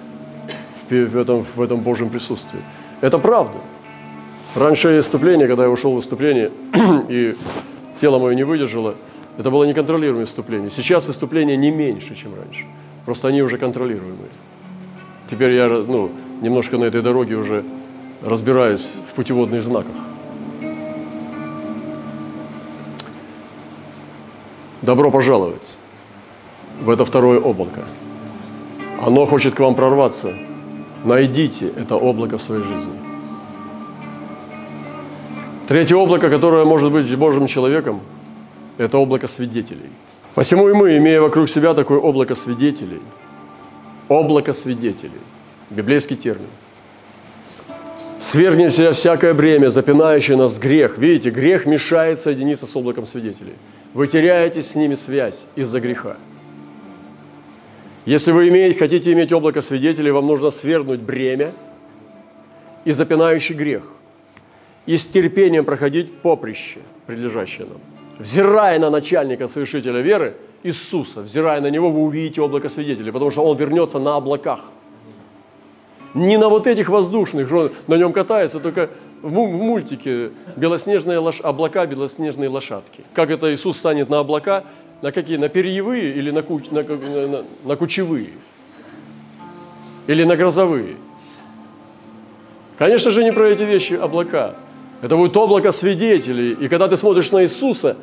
в 0.89 1.17
этом, 1.17 1.43
в 1.43 1.61
этом 1.61 1.81
Божьем 1.81 2.11
присутствии. 2.11 2.61
Это 3.01 3.19
правда. 3.19 3.59
Раньше 4.55 4.89
выступление, 4.89 5.49
когда 5.49 5.65
я 5.65 5.71
ушел 5.71 5.93
в 5.93 5.97
выступление, 5.97 6.51
и 7.09 7.35
тело 8.01 8.19
мое 8.19 8.35
не 8.35 8.45
выдержало, 8.45 8.95
это 9.39 9.51
было 9.51 9.65
неконтролируемое 9.65 10.27
выступление. 10.27 10.71
Сейчас 10.71 11.07
выступление 11.07 11.57
не 11.57 11.71
меньше, 11.71 12.15
чем 12.15 12.35
раньше. 12.35 12.67
Просто 13.07 13.29
они 13.29 13.43
уже 13.43 13.57
контролируемые. 13.57 14.31
Теперь 15.31 15.53
я 15.53 15.69
ну, 15.69 16.11
немножко 16.43 16.77
на 16.77 16.85
этой 16.85 17.01
дороге 17.01 17.37
уже 17.37 17.65
разбираюсь 18.23 18.93
в 19.11 19.15
путеводных 19.15 19.63
знаках. 19.63 19.95
Добро 24.83 25.11
пожаловать 25.11 25.63
в 26.83 26.90
это 26.90 27.05
второе 27.05 27.38
облако. 27.38 27.85
Оно 29.01 29.27
хочет 29.27 29.55
к 29.55 29.61
вам 29.61 29.75
прорваться. 29.75 30.35
Найдите 31.05 31.68
это 31.77 31.97
облако 31.97 32.38
в 32.38 32.42
своей 32.42 32.62
жизни. 32.62 32.92
Третье 35.68 35.97
облако, 35.97 36.29
которое 36.29 36.64
может 36.64 36.92
быть 36.92 37.16
Божьим 37.16 37.47
человеком, 37.47 38.01
это 38.79 38.99
облако 38.99 39.29
свидетелей. 39.29 39.90
Посему 40.35 40.68
и 40.68 40.73
мы, 40.73 40.97
имея 40.97 41.21
вокруг 41.21 41.49
себя 41.49 41.73
такое 41.75 41.99
облако 41.99 42.35
свидетелей, 42.35 43.01
облако 44.09 44.53
свидетелей, 44.53 45.21
библейский 45.71 46.16
термин, 46.16 46.49
свергнем 48.18 48.71
себя 48.71 48.92
всякое 48.92 49.35
бремя, 49.35 49.68
запинающее 49.68 50.37
нас 50.37 50.59
грех. 50.59 50.99
Видите, 50.99 51.31
грех 51.31 51.66
мешает 51.66 52.18
соединиться 52.18 52.66
с 52.66 52.77
облаком 52.77 53.07
свидетелей. 53.07 53.55
Вы 53.95 54.09
теряете 54.09 54.62
с 54.62 54.75
ними 54.75 54.95
связь 54.95 55.42
из-за 55.55 55.81
греха. 55.81 56.16
Если 58.05 58.33
вы 58.33 58.49
имеете, 58.49 58.79
хотите 58.79 59.12
иметь 59.12 59.33
облако 59.33 59.61
свидетелей, 59.61 60.11
вам 60.11 60.27
нужно 60.27 60.51
свергнуть 60.51 61.01
бремя 61.01 61.53
и 62.85 62.93
запинающий 62.93 63.55
грех– 63.55 63.85
и 64.87 64.97
с 64.97 65.07
терпением 65.07 65.65
проходить 65.65 66.12
поприще, 66.12 66.81
прилежащее 67.07 67.67
нам. 67.67 67.79
Взирая 68.19 68.79
на 68.79 68.91
начальника 68.91 69.49
совершителя 69.49 70.01
веры, 70.01 70.37
Иисуса, 70.62 71.23
взирая 71.23 71.61
на 71.61 71.69
Него, 71.71 71.91
вы 71.91 72.01
увидите 72.01 72.41
облако 72.41 72.69
свидетелей, 72.69 73.11
потому 73.11 73.31
что 73.31 73.43
Он 73.43 73.57
вернется 73.57 73.99
на 73.99 74.17
облаках. 74.17 74.61
Не 76.15 76.37
на 76.37 76.49
вот 76.49 76.67
этих 76.67 76.88
воздушных, 76.88 77.51
на 77.87 77.95
нем 77.95 78.12
катается, 78.12 78.61
только 78.61 78.91
в 79.23 79.33
мультике 79.33 80.31
белоснежные 80.57 81.19
лош... 81.19 81.41
облака, 81.41 81.87
белоснежные 81.87 82.49
лошадки. 82.49 83.01
Как 83.15 83.31
это 83.31 83.53
Иисус 83.53 83.79
станет 83.79 84.11
на 84.11 84.19
облака, 84.19 84.65
на 85.03 85.12
какие? 85.12 85.37
На 85.37 85.49
перьевые 85.49 86.15
или 86.15 86.31
на, 86.31 86.43
куч... 86.43 86.71
на, 86.71 86.83
на, 86.83 87.45
на 87.65 87.77
кучевые? 87.77 88.31
Или 90.07 90.25
на 90.25 90.37
грозовые? 90.37 90.97
Конечно 92.79 93.11
же, 93.11 93.23
не 93.23 93.33
про 93.33 93.49
эти 93.49 93.62
вещи 93.62 93.95
облака. 93.95 94.55
Это 95.03 95.17
будет 95.17 95.37
облако 95.37 95.73
свидетелей. 95.73 96.53
И 96.53 96.69
когда 96.69 96.88
ты 96.88 96.97
смотришь 96.97 97.31
на 97.33 97.43
Иисуса, 97.43 97.97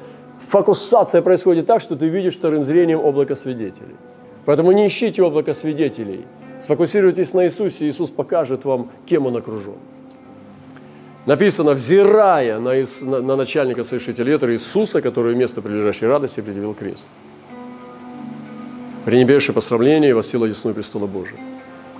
фокусация 0.49 1.21
происходит 1.21 1.65
так, 1.65 1.81
что 1.81 1.95
ты 1.95 2.07
видишь 2.07 2.35
вторым 2.35 2.63
зрением 2.63 2.99
облако 2.99 3.35
свидетелей. 3.35 3.95
Поэтому 4.45 4.71
не 4.73 4.87
ищите 4.87 5.21
облако 5.23 5.53
свидетелей. 5.53 6.25
Сфокусируйтесь 6.61 7.33
на 7.33 7.45
Иисусе, 7.45 7.87
Иисус 7.87 8.09
покажет 8.09 8.65
вам, 8.65 8.91
кем 9.05 9.25
Он 9.25 9.37
окружен. 9.37 9.77
Написано, 11.29 11.73
взирая 11.73 12.59
на, 12.59 12.73
на, 13.01 13.21
на 13.21 13.35
начальника 13.35 13.83
совершителя 13.83 14.33
это 14.33 14.51
Иисуса, 14.51 15.01
который 15.01 15.35
вместо 15.35 15.61
прилежащей 15.61 16.07
радости 16.07 16.41
предъявил 16.41 16.73
крест. 16.73 17.09
Пренебрежший 19.05 19.53
посрамление 19.53 20.09
и 20.09 20.13
воссила 20.13 20.47
десную 20.47 20.73
престола 20.73 21.05
Божия. 21.05 21.39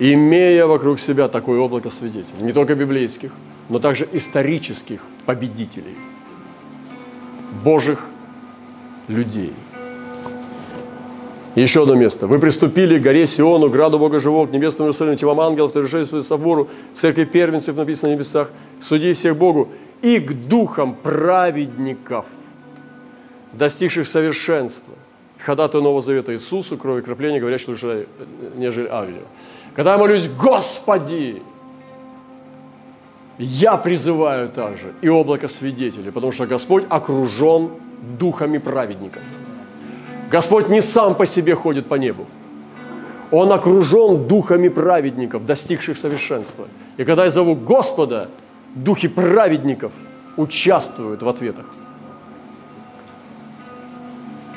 Имея 0.00 0.66
вокруг 0.66 0.98
себя 0.98 1.28
такое 1.28 1.60
облако 1.60 1.90
свидетелей, 1.90 2.42
не 2.42 2.52
только 2.52 2.74
библейских– 2.74 3.32
но 3.70 3.78
также 3.78 4.06
исторических 4.12 5.00
победителей, 5.24 5.96
Божьих 7.64 8.04
людей. 9.08 9.54
Еще 11.56 11.82
одно 11.82 11.94
место. 11.94 12.26
«Вы 12.28 12.38
приступили 12.38 12.98
к 12.98 13.02
горе 13.02 13.26
Сиону, 13.26 13.68
граду 13.70 13.98
Бога 13.98 14.20
Живого, 14.20 14.46
к 14.46 14.52
небесному 14.52 14.88
Иерусалиму, 14.88 15.16
телам 15.16 15.40
ангелов, 15.40 15.72
торжествуя 15.72 16.22
собору, 16.22 16.68
церкви 16.92 17.24
первенцев, 17.24 17.76
написано 17.76 18.10
на 18.10 18.14
небесах, 18.14 18.52
судей 18.80 19.14
всех 19.14 19.36
Богу, 19.36 19.68
и 20.00 20.20
к 20.20 20.32
духам 20.32 20.94
праведников, 20.94 22.26
достигших 23.52 24.06
совершенства, 24.06 24.94
ходатаю 25.38 25.82
Нового 25.82 26.00
Завета 26.00 26.32
Иисусу, 26.32 26.76
крови 26.76 27.00
кропления, 27.00 27.40
говорящего 27.40 27.70
лучше, 27.72 28.06
нежели 28.56 28.86
Авелю. 28.86 29.22
Когда 29.74 29.92
я 29.92 29.98
молюсь, 29.98 30.28
Господи, 30.28 31.42
я 33.38 33.76
призываю 33.76 34.50
также 34.50 34.92
и 35.00 35.08
облако 35.08 35.48
свидетелей, 35.48 36.12
потому 36.12 36.30
что 36.30 36.46
Господь 36.46 36.84
окружен 36.88 37.70
духами 38.18 38.58
праведников. 38.58 39.22
Господь 40.30 40.68
не 40.68 40.80
сам 40.80 41.14
по 41.14 41.26
себе 41.26 41.54
ходит 41.54 41.86
по 41.86 41.94
небу. 41.94 42.26
Он 43.32 43.52
окружен 43.52 44.26
духами 44.26 44.68
праведников, 44.68 45.44
достигших 45.44 45.96
совершенства. 45.96 46.66
И 46.96 47.04
когда 47.04 47.24
я 47.24 47.30
зову 47.30 47.54
Господа, 47.54 48.28
духи 48.74 49.08
праведников 49.08 49.92
участвуют 50.36 51.22
в 51.22 51.28
ответах. 51.28 51.66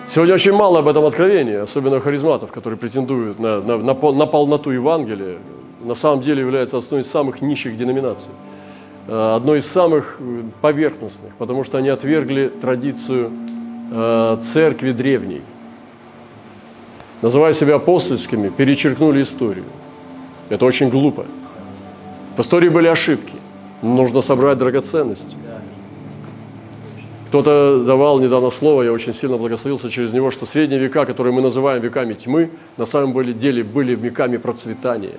Сегодня 0.08 0.36
очень 0.36 0.54
мало 0.54 0.80
об 0.80 0.88
этом 0.88 1.06
откровении, 1.06 1.56
особенно 1.56 2.00
харизматов, 2.00 2.52
которые 2.52 2.78
претендуют 2.78 3.40
на, 3.40 3.62
на, 3.62 3.78
на, 3.78 3.94
на 3.94 4.26
полноту 4.26 4.70
Евангелия, 4.70 5.38
на 5.82 5.96
самом 5.96 6.22
деле 6.22 6.42
является 6.42 6.78
одной 6.78 7.02
из 7.02 7.10
самых 7.10 7.42
нищих 7.42 7.78
деноминаций, 7.78 8.32
э, 9.08 9.36
одной 9.36 9.60
из 9.60 9.66
самых 9.66 10.18
э, 10.20 10.42
поверхностных, 10.62 11.34
потому 11.36 11.64
что 11.64 11.78
они 11.78 11.90
отвергли 11.90 12.50
традицию 12.50 13.32
э, 13.92 14.38
церкви 14.44 14.92
древней. 14.92 15.42
Называя 17.24 17.54
себя 17.54 17.76
апостольскими, 17.76 18.50
перечеркнули 18.50 19.22
историю. 19.22 19.64
Это 20.50 20.66
очень 20.66 20.90
глупо. 20.90 21.26
В 22.36 22.42
истории 22.42 22.68
были 22.68 22.90
ошибки. 22.90 23.32
Нужно 23.82 24.20
собрать 24.20 24.58
драгоценности. 24.58 25.38
Кто-то 27.28 27.82
давал 27.86 28.20
недавно 28.20 28.50
слово, 28.50 28.84
я 28.84 28.92
очень 28.92 29.14
сильно 29.14 29.38
благословился 29.38 29.90
через 29.90 30.12
него, 30.12 30.32
что 30.32 30.46
средние 30.46 30.82
века, 30.82 31.06
которые 31.06 31.34
мы 31.34 31.42
называем 31.42 31.82
веками 31.82 32.14
тьмы, 32.14 32.50
на 32.76 32.86
самом 32.86 33.40
деле 33.40 33.64
были 33.64 33.96
веками 33.96 34.36
процветания. 34.36 35.16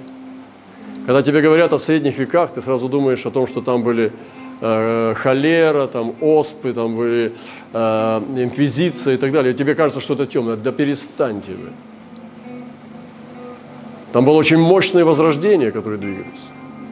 Когда 1.06 1.22
тебе 1.22 1.40
говорят 1.40 1.72
о 1.72 1.78
средних 1.78 2.18
веках, 2.18 2.52
ты 2.52 2.60
сразу 2.60 2.86
думаешь 2.90 3.24
о 3.24 3.30
том, 3.30 3.46
что 3.46 3.62
там 3.62 3.82
были 3.82 4.12
э, 4.60 5.14
холера, 5.16 5.86
там 5.86 6.14
оспы, 6.20 6.74
там 6.74 6.96
были 6.96 7.32
э, 7.72 8.22
инквизиция 8.36 9.14
и 9.14 9.16
так 9.16 9.32
далее. 9.32 9.54
И 9.54 9.56
тебе 9.56 9.74
кажется, 9.74 10.02
что 10.02 10.12
это 10.12 10.26
темное. 10.26 10.56
Да 10.56 10.70
перестаньте 10.70 11.52
вы. 11.52 11.70
Там 14.14 14.24
было 14.24 14.36
очень 14.36 14.58
мощное 14.58 15.04
возрождение, 15.04 15.72
которое 15.72 15.96
двигались. 15.96 16.38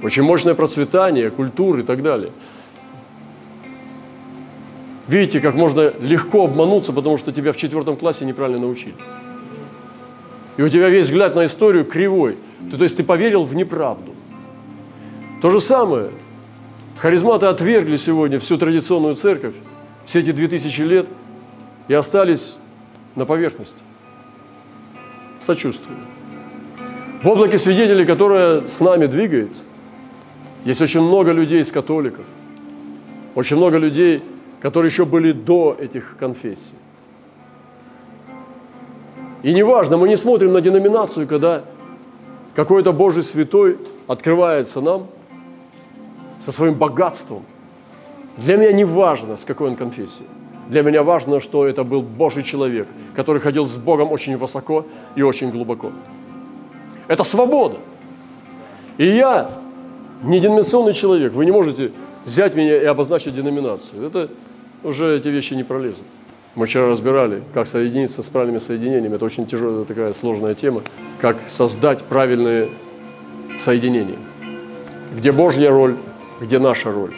Очень 0.02 0.24
мощное 0.24 0.54
процветание 0.54 1.30
культуры 1.30 1.82
и 1.82 1.84
так 1.84 2.02
далее. 2.02 2.32
Видите, 5.06 5.38
как 5.38 5.54
можно 5.54 5.92
легко 6.00 6.46
обмануться, 6.46 6.92
потому 6.92 7.18
что 7.18 7.30
тебя 7.30 7.52
в 7.52 7.56
четвертом 7.56 7.94
классе 7.94 8.24
неправильно 8.24 8.62
научили. 8.62 8.96
И 10.56 10.62
у 10.62 10.68
тебя 10.68 10.88
весь 10.88 11.06
взгляд 11.06 11.36
на 11.36 11.44
историю 11.44 11.84
кривой. 11.84 12.38
Ты, 12.72 12.76
то 12.76 12.82
есть 12.82 12.96
ты 12.96 13.04
поверил 13.04 13.44
в 13.44 13.54
неправду. 13.54 14.14
То 15.40 15.50
же 15.50 15.60
самое. 15.60 16.10
Харизматы 16.98 17.46
отвергли 17.46 17.98
сегодня 17.98 18.40
всю 18.40 18.58
традиционную 18.58 19.14
церковь, 19.14 19.54
все 20.06 20.18
эти 20.18 20.32
две 20.32 20.48
тысячи 20.48 20.80
лет, 20.80 21.06
и 21.86 21.94
остались 21.94 22.56
на 23.14 23.26
поверхности. 23.26 23.78
Сочувствую. 25.38 25.98
В 27.22 27.28
облаке 27.28 27.56
свидетелей, 27.56 28.04
которое 28.04 28.66
с 28.66 28.80
нами 28.80 29.06
двигается, 29.06 29.62
есть 30.64 30.82
очень 30.82 31.02
много 31.02 31.30
людей 31.30 31.60
из 31.60 31.70
католиков, 31.70 32.24
очень 33.36 33.56
много 33.56 33.78
людей, 33.78 34.20
которые 34.60 34.90
еще 34.90 35.04
были 35.04 35.30
до 35.30 35.76
этих 35.78 36.16
конфессий. 36.18 36.74
И 39.44 39.54
неважно, 39.54 39.98
мы 39.98 40.08
не 40.08 40.16
смотрим 40.16 40.52
на 40.52 40.60
деноминацию, 40.60 41.28
когда 41.28 41.62
какой-то 42.56 42.92
Божий 42.92 43.22
святой 43.22 43.78
открывается 44.08 44.80
нам 44.80 45.06
со 46.40 46.50
своим 46.50 46.74
богатством. 46.74 47.44
Для 48.36 48.56
меня 48.56 48.72
не 48.72 48.84
важно, 48.84 49.36
с 49.36 49.44
какой 49.44 49.68
он 49.68 49.76
конфессии. 49.76 50.26
Для 50.68 50.82
меня 50.82 51.04
важно, 51.04 51.38
что 51.38 51.68
это 51.68 51.84
был 51.84 52.02
Божий 52.02 52.42
человек, 52.42 52.88
который 53.14 53.40
ходил 53.40 53.64
с 53.64 53.76
Богом 53.76 54.10
очень 54.10 54.36
высоко 54.36 54.86
и 55.14 55.22
очень 55.22 55.50
глубоко. 55.50 55.92
Это 57.12 57.24
свобода. 57.24 57.76
И 58.96 59.06
я 59.06 59.50
не 60.22 60.40
деноминационный 60.40 60.94
человек. 60.94 61.34
Вы 61.34 61.44
не 61.44 61.50
можете 61.50 61.92
взять 62.24 62.54
меня 62.54 62.80
и 62.80 62.86
обозначить 62.86 63.34
деноминацию. 63.34 64.06
Это 64.06 64.30
уже 64.82 65.14
эти 65.14 65.28
вещи 65.28 65.52
не 65.52 65.62
пролезут. 65.62 66.06
Мы 66.54 66.64
вчера 66.64 66.88
разбирали, 66.88 67.42
как 67.52 67.66
соединиться 67.66 68.22
с 68.22 68.30
правильными 68.30 68.60
соединениями. 68.60 69.16
Это 69.16 69.26
очень 69.26 69.44
тяжелая 69.44 69.84
такая 69.84 70.14
сложная 70.14 70.54
тема. 70.54 70.84
Как 71.20 71.36
создать 71.50 72.02
правильные 72.02 72.70
соединения. 73.58 74.18
Где 75.14 75.32
Божья 75.32 75.70
роль, 75.70 75.98
где 76.40 76.58
наша 76.58 76.90
роль. 76.90 77.12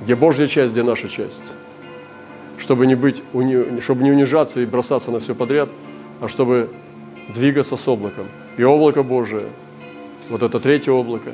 Где 0.00 0.14
Божья 0.14 0.46
часть, 0.46 0.74
где 0.74 0.84
наша 0.84 1.08
часть. 1.08 1.42
Чтобы 2.56 2.86
не, 2.86 2.94
быть, 2.94 3.24
чтобы 3.80 4.04
не 4.04 4.12
унижаться 4.12 4.60
и 4.60 4.64
бросаться 4.64 5.10
на 5.10 5.18
все 5.18 5.34
подряд, 5.34 5.70
а 6.20 6.28
чтобы 6.28 6.70
двигаться 7.34 7.74
с 7.74 7.88
облаком. 7.88 8.28
И 8.58 8.64
облако 8.64 9.04
Божие, 9.04 9.46
вот 10.28 10.42
это 10.42 10.58
третье 10.58 10.90
облако, 10.90 11.30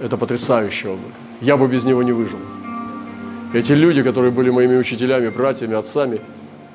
это 0.00 0.16
потрясающее 0.16 0.92
облако. 0.92 1.16
Я 1.40 1.56
бы 1.56 1.66
без 1.66 1.84
него 1.84 2.04
не 2.04 2.12
выжил. 2.12 2.38
Эти 3.52 3.72
люди, 3.72 4.02
которые 4.04 4.30
были 4.30 4.50
моими 4.50 4.76
учителями, 4.76 5.28
братьями, 5.28 5.74
отцами, 5.74 6.20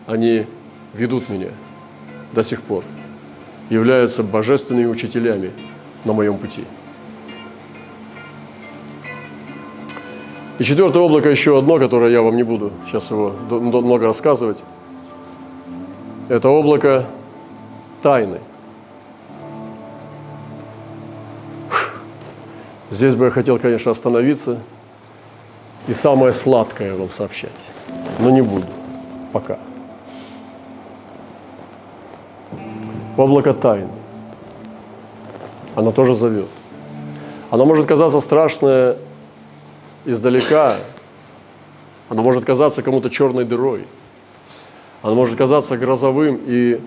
они 0.08 0.46
ведут 0.94 1.30
меня 1.30 1.52
до 2.34 2.44
сих 2.44 2.62
пор, 2.62 2.84
являются 3.70 4.24
божественными 4.24 4.88
учителями 4.88 5.52
на 6.04 6.12
моем 6.12 6.38
пути. 6.38 6.66
И 10.60 10.64
четвертое 10.66 11.02
облако 11.02 11.30
еще 11.30 11.58
одно, 11.58 11.80
которое 11.80 12.12
я 12.12 12.22
вам 12.22 12.36
не 12.36 12.44
буду 12.44 12.74
сейчас 12.88 13.10
его 13.10 13.34
много 13.50 14.06
рассказывать. 14.06 14.64
Это 16.28 16.50
облако 16.50 17.08
тайны. 18.04 18.40
Здесь 22.92 23.16
бы 23.16 23.26
я 23.26 23.32
хотел, 23.32 23.58
конечно, 23.58 23.90
остановиться– 23.92 24.60
и 25.88 25.94
самое 25.94 26.32
сладкое 26.32 26.96
вам 26.96 27.10
сообщать. 27.10 27.52
Но 28.20 28.30
не 28.30 28.42
буду. 28.42 28.68
Пока. 29.34 29.60
Облако 33.18 33.54
тайны. 33.54 33.90
Оно 35.76 35.92
тоже 35.92 36.16
зовет. 36.16 36.48
Оно 37.50 37.66
может 37.66 37.86
казаться 37.86 38.22
страшное 38.22 38.98
издалека. 40.06 40.78
Оно 42.10 42.24
может 42.24 42.46
казаться 42.46 42.82
кому-то 42.82 43.10
черной 43.10 43.44
дырой. 43.44 43.86
Оно 45.02 45.16
может 45.16 45.38
казаться 45.38 45.78
грозовым 45.78 46.40
и 46.46 46.80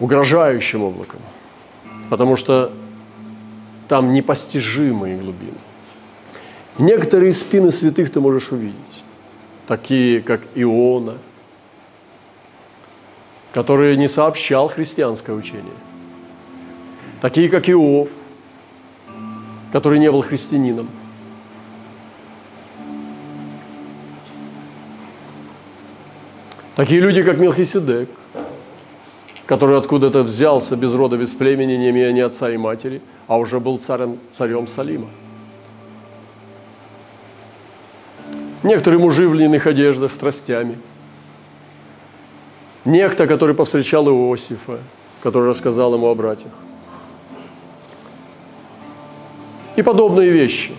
угрожающим 0.00 0.82
облаком. 0.82 1.20
Потому 2.08 2.34
что 2.36 2.72
там 3.86 4.12
непостижимые 4.12 5.18
глубины. 5.18 5.58
Некоторые 6.78 7.32
спины 7.32 7.70
святых 7.70 8.10
ты 8.10 8.20
можешь 8.20 8.50
увидеть, 8.52 9.04
такие 9.66 10.22
как 10.22 10.40
Иона, 10.54 11.18
который 13.52 13.96
не 13.96 14.08
сообщал 14.08 14.68
христианское 14.68 15.32
учение, 15.32 15.74
такие 17.20 17.48
как 17.50 17.68
Иов, 17.68 18.08
который 19.72 19.98
не 19.98 20.10
был 20.10 20.22
христианином. 20.22 20.88
Такие 26.76 27.00
люди, 27.00 27.22
как 27.22 27.36
Мелхиседек, 27.36 28.08
который 29.50 29.76
откуда-то 29.76 30.22
взялся 30.22 30.76
без 30.76 30.94
рода, 30.94 31.18
без 31.18 31.34
племени, 31.34 31.74
не 31.74 31.90
имея 31.90 32.12
ни 32.12 32.20
отца 32.20 32.50
и 32.50 32.56
матери, 32.56 33.02
а 33.26 33.36
уже 33.36 33.58
был 33.58 33.76
царем, 33.78 34.18
царем 34.30 34.66
Салима– 34.66 35.08
Некоторые 38.62 39.00
мужи 39.00 39.28
в 39.28 39.34
льняных 39.34 39.66
одеждах, 39.66 40.12
страстями. 40.12 40.78
Некто, 42.84 43.26
который 43.26 43.54
повстречал 43.54 44.06
Иосифа, 44.08 44.78
который 45.22 45.48
рассказал 45.48 45.94
ему 45.94 46.08
о 46.08 46.14
братьях. 46.14 46.52
И 49.76 49.82
подобные 49.82 50.30
вещи. 50.30 50.72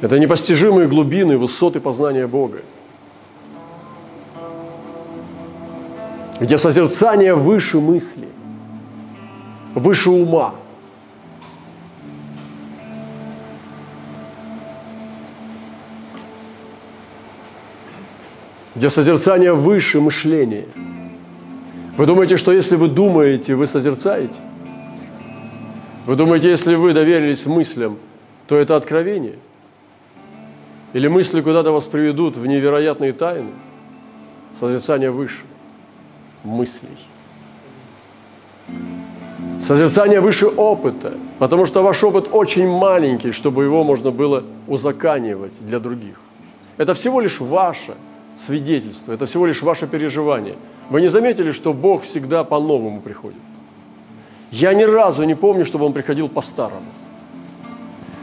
Это 0.00 0.18
непостижимые 0.18 0.86
глубины, 0.86 1.38
высоты 1.38 1.80
познания 1.80 2.26
Бога. 2.26 2.62
Где 6.44 6.58
созерцание 6.58 7.34
выше 7.34 7.80
мысли, 7.80 8.28
выше 9.74 10.10
ума. 10.10 10.54
Где 18.74 18.90
созерцание 18.90 19.54
выше 19.54 20.02
мышления. 20.02 20.66
Вы 21.96 22.04
думаете, 22.04 22.36
что 22.36 22.52
если 22.52 22.76
вы 22.76 22.88
думаете, 22.88 23.54
вы 23.54 23.66
созерцаете? 23.66 24.42
Вы 26.04 26.14
думаете, 26.14 26.50
если 26.50 26.74
вы 26.74 26.92
доверились 26.92 27.46
мыслям, 27.46 27.96
то 28.48 28.56
это 28.58 28.76
откровение? 28.76 29.38
Или 30.92 31.08
мысли 31.08 31.40
куда-то 31.40 31.72
вас 31.72 31.86
приведут 31.86 32.36
в 32.36 32.46
невероятные 32.46 33.14
тайны? 33.14 33.52
Созерцание 34.52 35.10
выше 35.10 35.44
мыслей. 36.44 36.96
Созерцание 39.60 40.20
выше 40.20 40.46
опыта, 40.46 41.14
потому 41.38 41.66
что 41.66 41.82
ваш 41.82 42.02
опыт 42.04 42.28
очень 42.32 42.68
маленький, 42.68 43.32
чтобы 43.32 43.64
его 43.64 43.84
можно 43.84 44.10
было 44.10 44.44
узаканивать 44.68 45.64
для 45.66 45.78
других. 45.78 46.20
Это 46.76 46.94
всего 46.94 47.20
лишь 47.20 47.40
ваше 47.40 47.94
свидетельство, 48.36 49.12
это 49.12 49.26
всего 49.26 49.46
лишь 49.46 49.62
ваше 49.62 49.86
переживание. 49.86 50.56
Вы 50.90 51.00
не 51.00 51.08
заметили, 51.08 51.52
что 51.52 51.72
Бог 51.72 52.02
всегда 52.02 52.44
по-новому 52.44 53.00
приходит? 53.00 53.38
Я 54.50 54.74
ни 54.74 54.82
разу 54.82 55.24
не 55.24 55.34
помню, 55.34 55.64
чтобы 55.64 55.86
Он 55.86 55.92
приходил 55.92 56.28
по-старому. 56.28 56.86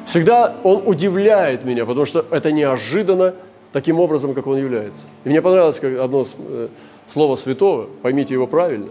Всегда 0.05 0.55
Он 0.63 0.83
удивляет 0.85 1.65
меня, 1.65 1.85
потому 1.85 2.05
что 2.05 2.25
это 2.29 2.51
неожиданно 2.51 3.33
таким 3.71 3.99
образом, 3.99 4.33
как 4.33 4.47
Он 4.47 4.57
является. 4.57 5.03
И 5.23 5.29
мне 5.29 5.41
понравилось 5.41 5.79
одно 5.79 6.25
э, 6.37 6.67
слово 7.07 7.35
святого, 7.35 7.87
поймите 8.01 8.33
его 8.33 8.47
правильно, 8.47 8.89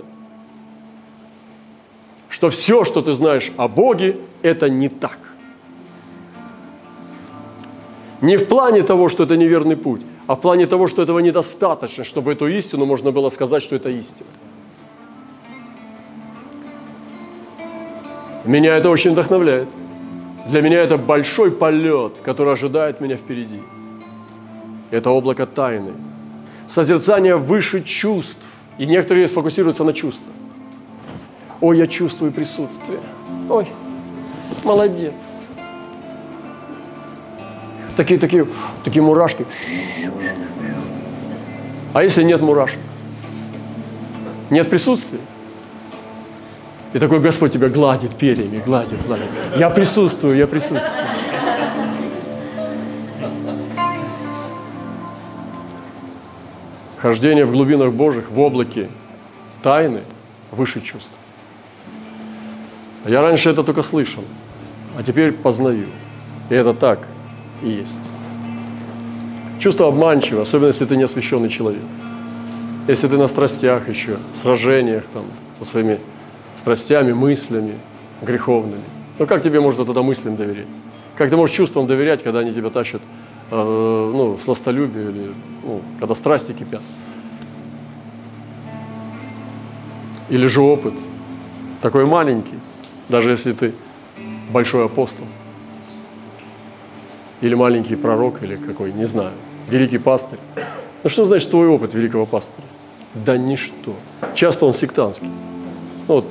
что 2.28 2.48
все, 2.48 2.84
что 2.84 3.02
ты 3.02 3.12
знаешь 3.12 3.52
о 3.56 3.68
Боге, 3.68 4.16
это 4.42 4.68
не 4.70 4.88
так. 4.88 5.18
Не 8.20 8.36
в 8.36 8.46
плане 8.46 8.82
того, 8.82 9.08
что 9.08 9.24
это 9.24 9.36
неверный 9.36 9.76
путь, 9.76 10.02
а 10.26 10.36
в 10.36 10.40
плане 10.40 10.66
того, 10.66 10.86
что 10.86 11.02
этого 11.02 11.18
недостаточно, 11.18 12.04
чтобы 12.04 12.32
эту 12.32 12.46
истину 12.46 12.84
можно 12.86 13.12
было 13.12 13.30
сказать, 13.30 13.62
что 13.62 13.76
это 13.76 13.88
истина. 13.88 14.28
Меня 18.44 18.76
это 18.76 18.90
очень 18.90 19.12
вдохновляет. 19.12 19.68
Для 20.48 20.62
меня 20.62 20.82
это 20.82 20.96
большой 20.96 21.50
полет, 21.50 22.12
который 22.22 22.52
ожидает 22.52 23.00
меня 23.00 23.16
впереди. 23.16 23.60
Это 24.90 25.10
облако 25.10 25.46
тайны. 25.46 25.92
Созерцание 26.66 27.36
выше 27.36 27.82
чувств. 27.82 28.36
И 28.78 28.86
некоторые 28.86 29.28
сфокусируются 29.28 29.84
на 29.84 29.92
чувствах. 29.92 30.32
Ой, 31.60 31.76
я 31.76 31.86
чувствую 31.86 32.32
присутствие. 32.32 32.98
Ой, 33.50 33.66
молодец. 34.64 35.12
Такие, 37.96 38.18
такие, 38.18 38.46
такие 38.82 39.02
мурашки. 39.02 39.44
А 41.92 42.02
если 42.02 42.22
нет 42.22 42.40
мурашек? 42.40 42.78
Нет 44.48 44.70
присутствия? 44.70 45.20
И 46.94 46.98
такой 46.98 47.20
Господь 47.20 47.52
тебя 47.52 47.68
гладит 47.68 48.16
перьями, 48.16 48.62
гладит, 48.64 49.04
гладит. 49.06 49.26
Я 49.56 49.70
присутствую, 49.70 50.36
я 50.36 50.46
присутствую. 50.46 50.90
Хождение 57.00 57.46
в 57.46 57.52
глубинах 57.52 57.92
Божьих, 57.92 58.30
в 58.30 58.38
облаке 58.38 58.88
тайны 59.62 60.02
выше 60.50 60.82
чувств. 60.82 61.12
Я 63.06 63.22
раньше 63.22 63.48
это 63.48 63.62
только 63.64 63.82
слышал, 63.82 64.22
а 64.98 65.02
теперь 65.02 65.32
познаю. 65.32 65.86
И 66.50 66.54
это 66.54 66.74
так 66.74 67.00
и 67.62 67.70
есть. 67.70 67.96
Чувство 69.58 69.88
обманчиво, 69.88 70.42
особенно 70.42 70.68
если 70.68 70.84
ты 70.84 70.96
не 70.96 71.04
освященный 71.04 71.48
человек. 71.48 71.82
Если 72.86 73.08
ты 73.08 73.16
на 73.16 73.28
страстях 73.28 73.88
еще, 73.88 74.18
сражениях 74.34 75.04
там, 75.12 75.24
со 75.58 75.64
своими 75.64 76.00
страстями, 76.58 77.12
мыслями 77.12 77.78
греховными. 78.20 78.84
Ну 79.18 79.26
как 79.26 79.42
тебе 79.42 79.60
можно 79.60 79.86
тогда 79.86 80.02
мыслям 80.02 80.36
доверять? 80.36 80.66
Как 81.16 81.30
ты 81.30 81.36
можешь 81.36 81.56
чувствам 81.56 81.86
доверять, 81.86 82.22
когда 82.22 82.40
они 82.40 82.52
тебя 82.52 82.68
тащат 82.68 83.00
э, 83.50 84.10
ну, 84.14 84.38
сластолюбие 84.38 85.10
или 85.10 85.34
ну, 85.64 85.82
когда 85.98 86.14
страсти 86.14 86.52
кипят? 86.52 86.82
Или 90.28 90.46
же 90.46 90.60
опыт, 90.60 90.94
такой 91.80 92.06
маленький, 92.06 92.58
даже 93.08 93.30
если 93.30 93.52
ты 93.52 93.74
большой 94.50 94.86
апостол, 94.86 95.26
или 97.40 97.54
маленький 97.54 97.96
пророк, 97.96 98.42
или 98.42 98.54
какой, 98.54 98.92
не 98.92 99.06
знаю, 99.06 99.32
великий 99.68 99.98
пастырь. 99.98 100.38
Ну 101.02 101.10
что 101.10 101.24
значит 101.24 101.50
твой 101.50 101.66
опыт 101.66 101.94
великого 101.94 102.26
пастыря? 102.26 102.66
Да 103.14 103.36
ничто. 103.36 103.94
Часто 104.34 104.66
он 104.66 104.74
сектантский. 104.74 105.30
Ну, 106.06 106.14
вот 106.14 106.26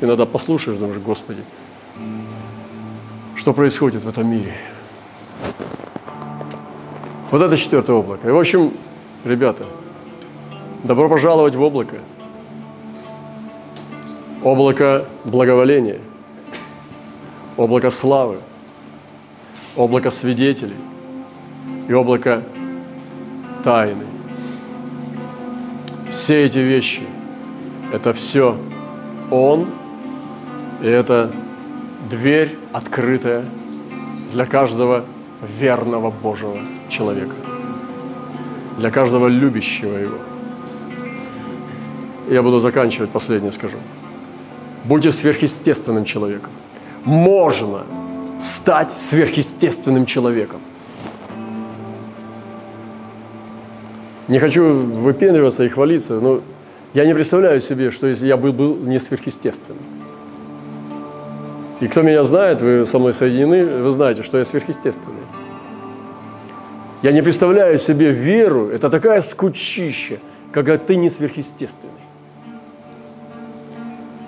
Иногда 0.00 0.26
послушаешь, 0.26 0.78
думаешь, 0.78 0.98
Господи, 0.98 1.42
что 3.34 3.52
происходит 3.52 4.04
в 4.04 4.08
этом 4.08 4.30
мире? 4.30 4.54
Вот 7.30 7.42
это 7.42 7.56
четвертое 7.56 7.92
облако. 7.92 8.28
И, 8.28 8.30
в 8.30 8.38
общем, 8.38 8.72
ребята, 9.24 9.66
добро 10.84 11.08
пожаловать 11.08 11.54
в 11.54 11.62
облако. 11.62 11.96
Облако 14.42 15.04
благоволения, 15.24 15.98
облако 17.56 17.90
славы, 17.90 18.38
облако 19.76 20.10
свидетелей 20.10 20.76
и 21.88 21.92
облако 21.92 22.42
тайны. 23.64 24.06
Все 26.10 26.46
эти 26.46 26.58
вещи– 26.58 27.02
это 27.92 28.12
все 28.12 28.56
Он– 29.30 29.66
и 30.80 30.86
это 30.86 31.30
дверь 32.08 32.56
открытая 32.72 33.44
для 34.32 34.46
каждого 34.46 35.04
верного 35.58 36.10
Божьего 36.10 36.58
человека, 36.88 37.34
для 38.78 38.90
каждого 38.90 39.28
любящего 39.28 39.96
Его. 39.96 40.18
Я 42.28 42.42
буду 42.42 42.60
заканчивать, 42.60 43.10
последнее 43.10 43.52
скажу. 43.52 43.78
Будьте 44.84 45.10
сверхъестественным 45.10 46.04
человеком. 46.04 46.50
Можно 47.04 47.84
стать 48.40 48.92
сверхъестественным 48.92 50.06
человеком. 50.06 50.60
Не 54.28 54.38
хочу 54.38 54.62
выпендриваться 54.64 55.64
и 55.64 55.68
хвалиться, 55.68 56.20
но 56.20 56.42
я 56.94 57.06
не 57.06 57.14
представляю 57.14 57.60
себе, 57.60 57.90
что 57.90 58.06
если 58.06 58.26
я 58.26 58.36
был, 58.36 58.52
был 58.52 58.76
не 58.76 59.00
сверхъестественным. 59.00 59.82
И 61.80 61.86
кто 61.86 62.02
меня 62.02 62.22
знает, 62.24 62.60
вы 62.60 62.84
со 62.84 62.98
мной 62.98 63.14
соединены, 63.14 63.82
вы 63.82 63.90
знаете, 63.90 64.22
что 64.22 64.38
я 64.38 64.44
сверхъестественный. 64.44 65.16
Я 67.02 67.12
не 67.12 67.22
представляю 67.22 67.78
себе 67.78 68.10
веру, 68.10 68.68
это 68.68 68.90
такая 68.90 69.20
скучища, 69.20 70.18
когда 70.52 70.76
ты 70.76 70.96
не 70.96 71.10
сверхъестественный. 71.10 71.92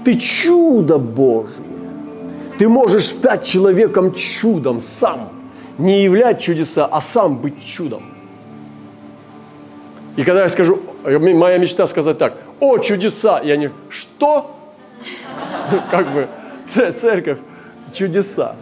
Ты 0.04 0.14
чудо 0.14 0.98
Божье. 0.98 1.64
Ты 2.58 2.68
можешь 2.68 3.06
стать 3.06 3.44
человеком 3.44 4.12
чудом 4.14 4.80
сам. 4.80 5.30
Не 5.78 6.04
являть 6.04 6.40
чудеса, 6.40 6.86
а 6.86 7.00
сам 7.00 7.38
быть 7.38 7.64
чудом. 7.64 8.02
И 10.16 10.24
когда 10.24 10.42
я 10.42 10.48
скажу, 10.48 10.80
моя 11.04 11.58
мечта 11.58 11.86
сказать 11.86 12.18
так, 12.18 12.36
о, 12.60 12.78
чудеса, 12.78 13.40
я 13.40 13.56
не, 13.56 13.70
что? 13.88 14.56
Как 15.90 16.12
бы, 16.12 16.28
церковь, 16.66 17.38
чудеса. 17.92 18.56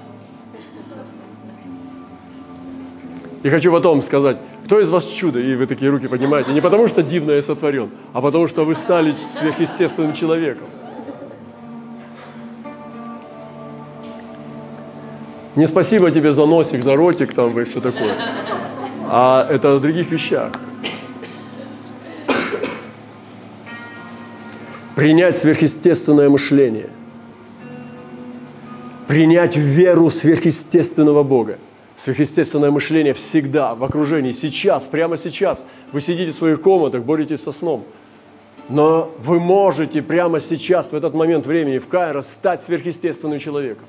И 3.43 3.51
хочу 3.51 3.73
потом 3.73 4.03
сказать, 4.03 4.37
кто 4.65 4.81
из 4.81 4.91
вас 4.91 5.07
чудо? 5.07 5.39
И 5.39 5.55
вы 5.55 5.67
такие 5.67 5.91
руки 5.91 6.09
поднимаете. 6.09 6.53
Не 6.53 6.61
потому, 6.61 6.89
что 6.89 7.03
дивно 7.03 7.33
я 7.33 7.43
сотворен, 7.43 7.91
а 8.13 8.21
потому, 8.21 8.47
что 8.49 8.65
вы 8.65 8.75
стали 8.75 9.13
сверхъестественным 9.13 10.13
человеком. 10.13 10.67
Не 15.57 15.67
спасибо 15.67 16.11
тебе 16.11 16.33
за 16.33 16.47
носик, 16.47 16.83
за 16.83 16.97
ротик 16.97 17.35
там 17.35 17.59
и 17.59 17.65
все 17.65 17.81
такое. 17.81 18.13
А 19.09 19.47
это 19.51 19.75
о 19.75 19.79
других 19.79 20.11
вещах. 20.11 20.53
Принять 24.95 25.37
сверхъестественное 25.37 26.29
мышление 26.29 26.91
принять 29.09 29.57
веру 29.57 30.11
сверхъестественного 30.11 31.25
Бога. 31.25 31.59
Сверхъестественное 31.99 32.71
мышление 32.71 33.13
всегда 33.13 33.75
в 33.75 33.83
окружении, 33.83 34.31
сейчас, 34.31 34.87
прямо 34.87 35.17
сейчас. 35.17 35.65
Вы 35.91 36.01
сидите 36.01 36.31
в 36.31 36.35
своих 36.35 36.63
комнатах, 36.63 37.03
боретесь 37.03 37.43
со 37.43 37.51
сном. 37.51 37.85
Но 38.69 39.11
вы 39.19 39.41
можете 39.41 40.01
прямо 40.01 40.39
сейчас, 40.39 40.93
в 40.93 40.95
этот 40.95 41.13
момент 41.15 41.45
времени, 41.45 41.79
в 41.79 41.89
Кайро, 41.89 42.23
стать 42.23 42.63
сверхъестественным 42.63 43.41
человеком. 43.41 43.85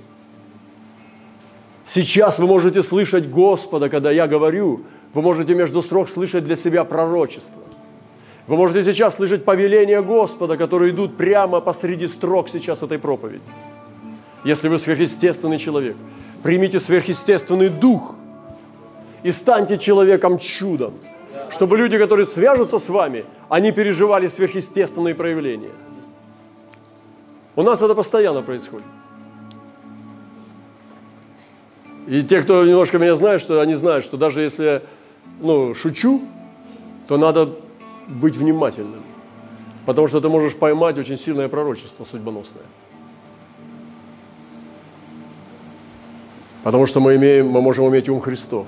Сейчас 1.85 2.39
вы 2.39 2.47
можете 2.47 2.81
слышать 2.81 3.29
Господа, 3.29 3.89
когда 3.89 4.09
я 4.09 4.25
говорю, 4.25 4.85
вы 5.13 5.21
можете 5.21 5.53
между 5.53 5.83
строк 5.83 6.09
слышать 6.09 6.43
для 6.43 6.55
себя 6.55 6.85
пророчество. 6.85 7.61
Вы 8.47 8.55
можете 8.57 8.91
сейчас 8.91 9.17
слышать 9.17 9.45
повеления 9.45 10.01
Господа, 10.01 10.57
которые 10.57 10.93
идут 10.93 11.15
прямо 11.15 11.59
посреди 11.61 12.07
строк 12.07 12.49
сейчас 12.49 12.81
этой 12.81 12.97
проповеди. 12.97 13.43
Если 14.43 14.67
вы 14.67 14.79
сверхъестественный 14.79 15.59
человек– 15.59 15.95
примите 16.43 16.79
сверхъестественный 16.79 17.69
дух 17.69 18.15
и 19.23 19.31
станьте 19.31 19.77
человеком 19.77 20.37
чудом, 20.37 20.93
чтобы 21.49 21.77
люди, 21.77 21.97
которые 21.97 22.25
свяжутся 22.25 22.79
с 22.79 22.89
вами, 22.89 23.25
они 23.49 23.71
переживали 23.71 24.27
сверхъестественные 24.27 25.15
проявления. 25.15 25.71
У 27.55 27.63
нас 27.63 27.81
это 27.81 27.95
постоянно 27.95 28.41
происходит. 28.41 28.87
И 32.07 32.23
те, 32.23 32.39
кто 32.41 32.63
немножко 32.63 32.97
меня 32.97 33.15
знает, 33.15 33.41
что 33.41 33.59
они 33.59 33.75
знают, 33.75 34.03
что 34.03 34.17
даже 34.17 34.41
если 34.41 34.65
я 34.65 34.81
ну, 35.41 35.75
шучу, 35.75 36.21
то 37.07 37.17
надо 37.17 37.49
быть 38.07 38.35
внимательным. 38.35 39.03
Потому 39.85 40.07
что 40.07 40.21
ты 40.21 40.29
можешь 40.29 40.55
поймать 40.55 40.97
очень 40.97 41.17
сильное 41.17 41.49
пророчество 41.49 42.03
судьбоносное. 42.05 42.63
Потому 46.63 46.85
что 46.85 46.99
мы, 46.99 47.15
имеем, 47.15 47.49
мы 47.49 47.61
можем 47.61 47.87
иметь 47.89 48.09
ум 48.09 48.19
Христов. 48.19 48.67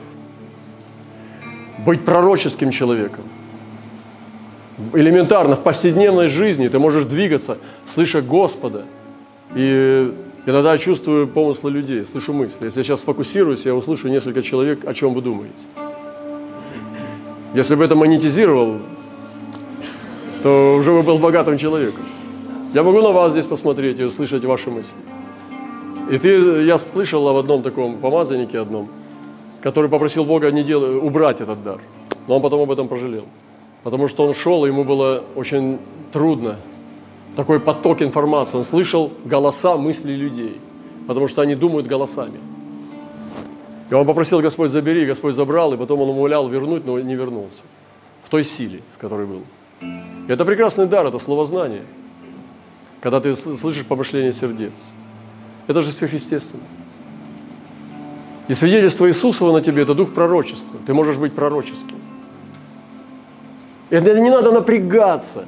Быть 1.85 2.05
пророческим 2.05 2.71
человеком. 2.71 3.25
Элементарно, 4.93 5.55
в 5.55 5.63
повседневной 5.63 6.27
жизни 6.27 6.67
ты 6.67 6.79
можешь 6.79 7.05
двигаться, 7.05 7.57
слыша 7.85 8.21
Господа. 8.21 8.85
И 9.55 10.13
иногда 10.45 10.77
чувствую 10.77 11.27
помыслы 11.27 11.71
людей, 11.71 12.05
слышу 12.05 12.33
мысли. 12.33 12.65
Если 12.65 12.79
я 12.79 12.83
сейчас 12.83 13.01
сфокусируюсь, 13.01 13.65
я 13.65 13.75
услышу 13.75 14.07
несколько 14.07 14.41
человек, 14.41 14.85
о 14.85 14.93
чем 14.93 15.13
вы 15.13 15.21
думаете. 15.21 15.55
Если 17.53 17.75
бы 17.75 17.83
это 17.83 17.95
монетизировал, 17.95 18.79
то 20.41 20.75
уже 20.77 20.91
бы 20.91 21.03
был 21.03 21.19
богатым 21.19 21.57
человеком. 21.57 22.05
Я 22.73 22.83
могу 22.83 23.01
на 23.01 23.11
вас 23.11 23.33
здесь 23.33 23.45
посмотреть 23.45 23.99
и 23.99 24.03
услышать 24.05 24.45
ваши 24.45 24.69
мысли. 24.69 24.95
И 26.11 26.17
ты, 26.17 26.63
я 26.63 26.77
слышал 26.77 27.25
об 27.29 27.37
одном 27.37 27.63
таком 27.63 27.97
помазаннике 27.97 28.59
одном, 28.59 28.89
который 29.61 29.89
попросил 29.89 30.25
Бога 30.25 30.51
не 30.51 30.61
дел, 30.61 30.83
убрать 31.05 31.39
этот 31.39 31.63
дар. 31.63 31.79
Но 32.27 32.35
он 32.35 32.41
потом 32.41 32.59
об 32.59 32.69
этом 32.69 32.89
пожалел. 32.89 33.23
Потому 33.83 34.09
что 34.09 34.27
он 34.27 34.33
шел, 34.33 34.65
и 34.65 34.67
ему 34.67 34.83
было 34.83 35.23
очень 35.35 35.79
трудно. 36.11 36.57
Такой 37.37 37.61
поток 37.61 38.01
информации. 38.01 38.57
Он 38.57 38.65
слышал 38.65 39.09
голоса, 39.23 39.77
мысли 39.77 40.11
людей. 40.11 40.59
Потому 41.07 41.29
что 41.29 41.43
они 41.43 41.55
думают 41.55 41.87
голосами. 41.87 42.39
И 43.89 43.93
он 43.93 44.05
попросил 44.05 44.41
Господь 44.41 44.69
забери, 44.69 45.05
Господь 45.05 45.33
забрал, 45.33 45.73
и 45.73 45.77
потом 45.77 46.01
он 46.01 46.09
умолял 46.09 46.49
вернуть, 46.49 46.85
но 46.85 46.99
не 46.99 47.15
вернулся. 47.15 47.61
В 48.25 48.29
той 48.29 48.43
силе, 48.43 48.81
в 48.97 48.97
которой 48.97 49.25
был. 49.25 49.43
И 49.81 50.31
это 50.31 50.43
прекрасный 50.43 50.87
дар, 50.87 51.05
это 51.05 51.19
словознание. 51.19 51.83
Когда 52.99 53.21
ты 53.21 53.33
слышишь 53.33 53.85
помышление 53.85 54.33
сердец. 54.33 54.73
Это 55.71 55.81
же 55.81 55.93
сверхъестественно. 55.93 56.63
И 58.49 58.53
свидетельство 58.53 59.07
Иисусова 59.07 59.53
на 59.53 59.61
тебе– 59.61 59.81
это 59.83 59.93
дух 59.93 60.11
пророчества. 60.11 60.77
Ты 60.85 60.93
можешь 60.93 61.15
быть 61.15 61.33
пророческим. 61.33 61.95
Это 63.89 64.19
не 64.19 64.29
надо 64.29 64.51
напрягаться. 64.51 65.45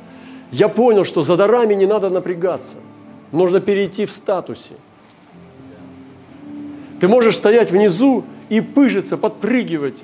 Я 0.50 0.70
понял, 0.70 1.04
что 1.04 1.24
за 1.24 1.36
дарами 1.36 1.74
не 1.74 1.86
надо 1.86 2.10
напрягаться. 2.10 2.76
Нужно 3.34 3.60
перейти 3.60 4.06
в 4.06 4.12
статусе. 4.12 4.76
Ты 7.02 7.10
можешь 7.10 7.36
стоять 7.36 7.70
внизу 7.70 8.24
и 8.48 8.62
пыжиться, 8.62 9.18
подпрыгивать, 9.18 9.98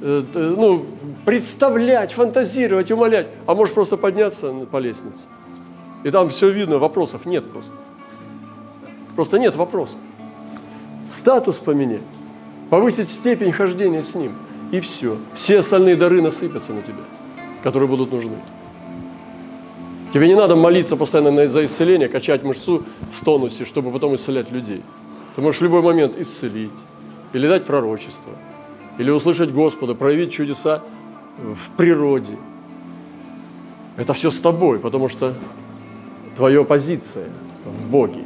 э, 0.00 0.22
ну, 0.32 0.86
представлять, 1.26 2.14
фантазировать, 2.14 2.90
умолять. 2.90 3.26
А 3.46 3.54
можешь 3.54 3.74
просто 3.74 3.98
подняться 3.98 4.50
по 4.70 4.78
лестнице. 4.78 5.26
И 6.04 6.10
там 6.10 6.30
все 6.30 6.48
видно, 6.48 6.78
вопросов 6.78 7.26
нет 7.26 7.44
просто. 7.52 7.81
Просто 9.14 9.38
нет 9.38 9.56
вопросов. 9.56 9.98
Статус 11.10 11.58
поменять, 11.58 12.00
повысить 12.70 13.08
степень 13.08 13.52
хождения 13.52 14.02
с 14.02 14.14
Ним, 14.14 14.32
и 14.70 14.80
все. 14.80 15.18
Все 15.34 15.58
остальные 15.58 15.96
дары 15.96 16.22
насыпятся 16.22 16.72
на 16.72 16.82
тебя, 16.82 17.02
которые 17.62 17.88
будут 17.88 18.12
нужны. 18.12 18.36
Тебе 20.12 20.28
не 20.28 20.34
надо 20.34 20.56
молиться 20.56 20.96
постоянно 20.96 21.48
за 21.48 21.64
исцеление, 21.64 22.08
качать 22.08 22.42
мышцу 22.42 22.82
в 23.12 23.24
тонусе, 23.24 23.64
чтобы 23.64 23.90
потом 23.90 24.14
исцелять 24.14 24.50
людей. 24.50 24.82
Ты 25.36 25.42
можешь 25.42 25.60
в 25.60 25.64
любой 25.64 25.82
момент 25.82 26.16
исцелить, 26.18 26.70
или 27.32 27.48
дать 27.48 27.64
пророчество, 27.64 28.32
или 28.98 29.10
услышать 29.10 29.52
Господа, 29.52 29.94
проявить 29.94 30.32
чудеса 30.32 30.82
в 31.38 31.76
природе. 31.76 32.36
Это 33.96 34.12
все 34.12 34.30
с 34.30 34.38
тобой, 34.40 34.78
потому 34.78 35.08
что 35.08 35.34
твоя 36.36 36.62
позиция 36.62 37.28
в 37.64 37.90
Боге. 37.90 38.24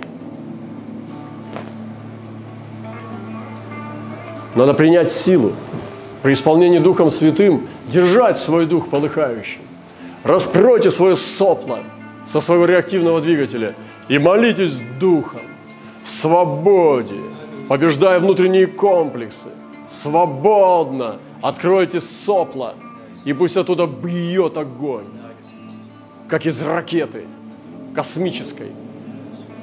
Надо 4.56 4.72
принять 4.72 5.10
силу. 5.10 5.52
При 6.22 6.32
исполнении 6.32 6.78
Духом 6.78 7.10
Святым 7.10 7.68
держать 7.88 8.38
свой 8.38 8.64
дух 8.64 8.88
полыхающий. 8.88 9.60
Раскройте 10.24 10.90
свое 10.90 11.14
сопло 11.14 11.80
со 12.26 12.40
своего 12.40 12.64
реактивного 12.64 13.20
двигателя 13.20 13.74
и 14.08 14.18
молитесь 14.18 14.80
Духом 14.98 15.42
в 16.02 16.08
свободе, 16.08 17.20
побеждая 17.68 18.18
внутренние 18.18 18.66
комплексы. 18.66 19.48
Свободно 19.88 21.18
откройте 21.42 22.00
сопло, 22.00 22.74
и 23.26 23.34
пусть 23.34 23.58
оттуда 23.58 23.86
бьет 23.86 24.56
огонь, 24.56 25.04
как 26.28 26.46
из 26.46 26.62
ракеты 26.62 27.24
космической. 27.94 28.72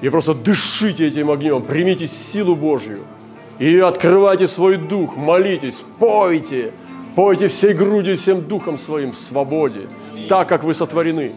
И 0.01 0.09
просто 0.09 0.35
дышите 0.35 1.07
этим 1.07 1.31
огнем, 1.31 1.63
примите 1.63 2.05
силу 2.05 2.55
Божью– 2.55 2.99
и 3.59 3.79
открывайте 3.79 4.47
свой 4.47 4.77
дух, 4.77 5.15
молитесь, 5.15 5.85
пойте, 5.99 6.73
пойте 7.15 7.47
всей 7.47 7.73
грудью, 7.73 8.17
всем 8.17 8.41
духом 8.41 8.77
своим 8.77 9.11
в 9.11 9.19
свободе, 9.19 9.87
так, 10.27 10.49
как 10.49 10.63
вы 10.63 10.73
сотворены. 10.73 11.33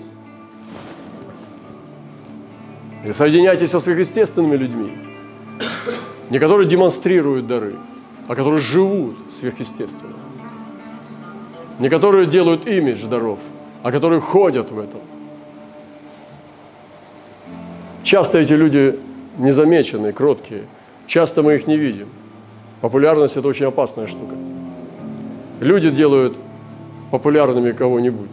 И 3.04 3.12
соединяйтесь 3.12 3.70
со 3.70 3.80
сверхъестественными 3.80 4.56
людьми, 4.56 4.92
не 6.30 6.38
которые 6.38 6.66
демонстрируют 6.66 7.46
дары, 7.46 7.76
а 8.26 8.34
которые 8.34 8.60
живут 8.60 9.16
сверхъестественно. 9.38 10.14
Не 11.78 11.90
которые 11.90 12.26
делают 12.26 12.66
имидж 12.66 13.04
даров, 13.04 13.38
а 13.82 13.92
которые 13.92 14.20
ходят 14.20 14.70
в 14.70 14.78
этом. 14.78 15.00
Часто 18.02 18.38
эти 18.38 18.54
люди 18.54 18.98
незамеченные, 19.36 20.14
кроткие– 20.14 20.64
Часто 21.06 21.42
мы 21.42 21.54
их 21.54 21.66
не 21.66 21.76
видим. 21.76 22.08
Популярность– 22.80 23.36
это 23.38 23.48
очень 23.48 23.66
опасная 23.66 24.06
штука. 24.06 24.34
Люди 25.60 25.90
делают 25.90 26.36
популярными 27.10 27.72
кого-нибудь. 27.72 28.30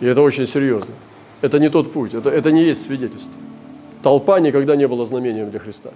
И 0.00 0.06
это 0.06 0.22
очень 0.22 0.46
серьезно. 0.46 0.92
Это 1.40 1.58
не 1.58 1.68
тот 1.68 1.92
путь, 1.92 2.14
это, 2.14 2.30
это 2.30 2.50
не 2.50 2.64
есть 2.64 2.82
свидетельство. 2.82 3.34
Толпа 4.02 4.40
никогда 4.40 4.76
не 4.76 4.86
была 4.86 5.04
знамением 5.04 5.50
для 5.50 5.60
Христа. 5.60 5.90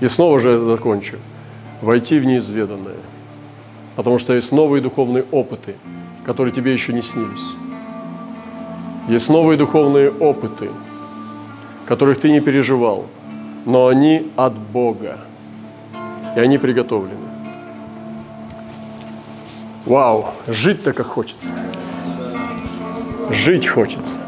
И 0.00 0.08
снова 0.08 0.40
же 0.40 0.50
я 0.50 0.58
закончу. 0.58 1.16
Войти 1.82 2.18
в 2.18 2.26
неизведанное. 2.26 2.96
Потому 3.96 4.18
что 4.18 4.34
есть 4.34 4.52
новые 4.52 4.82
духовные 4.82 5.24
опыты, 5.30 5.74
которые 6.24 6.52
тебе 6.52 6.72
еще 6.72 6.92
не 6.92 7.02
снились. 7.02 7.54
Есть 9.10 9.28
новые 9.28 9.58
духовные 9.58 10.08
опыты, 10.08 10.70
которых 11.84 12.20
ты 12.20 12.30
не 12.30 12.40
переживал, 12.40 13.06
но 13.66 13.88
они 13.88 14.30
от 14.36 14.56
Бога, 14.56 15.18
и 16.36 16.38
они 16.38 16.58
приготовлены. 16.58 17.26
Вау, 19.84 20.26
жить-то 20.46 20.92
как 20.92 21.06
хочется. 21.06 21.50
Жить 23.30 23.66
хочется. 23.66 24.20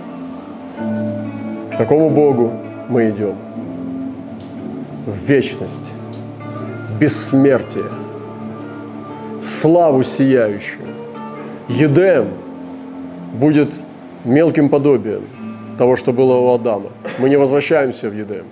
К 1.70 1.76
такому 1.78 2.10
Богу 2.10 2.52
мы 2.88 3.10
идем. 3.10 3.36
В 5.06 5.16
вечность, 5.28 5.92
бессмертие, 6.98 7.86
славу 9.44 10.02
сияющую. 10.02 10.88
Едем 11.68 12.30
будет 13.34 13.76
мелким 14.24 14.68
подобием 14.68 15.22
того, 15.78 15.96
что 15.96 16.12
было 16.12 16.36
у 16.36 16.54
Адама. 16.54 16.90
Мы 17.18 17.28
не 17.28 17.36
возвращаемся 17.36 18.08
в 18.08 18.14
Едем. 18.14 18.46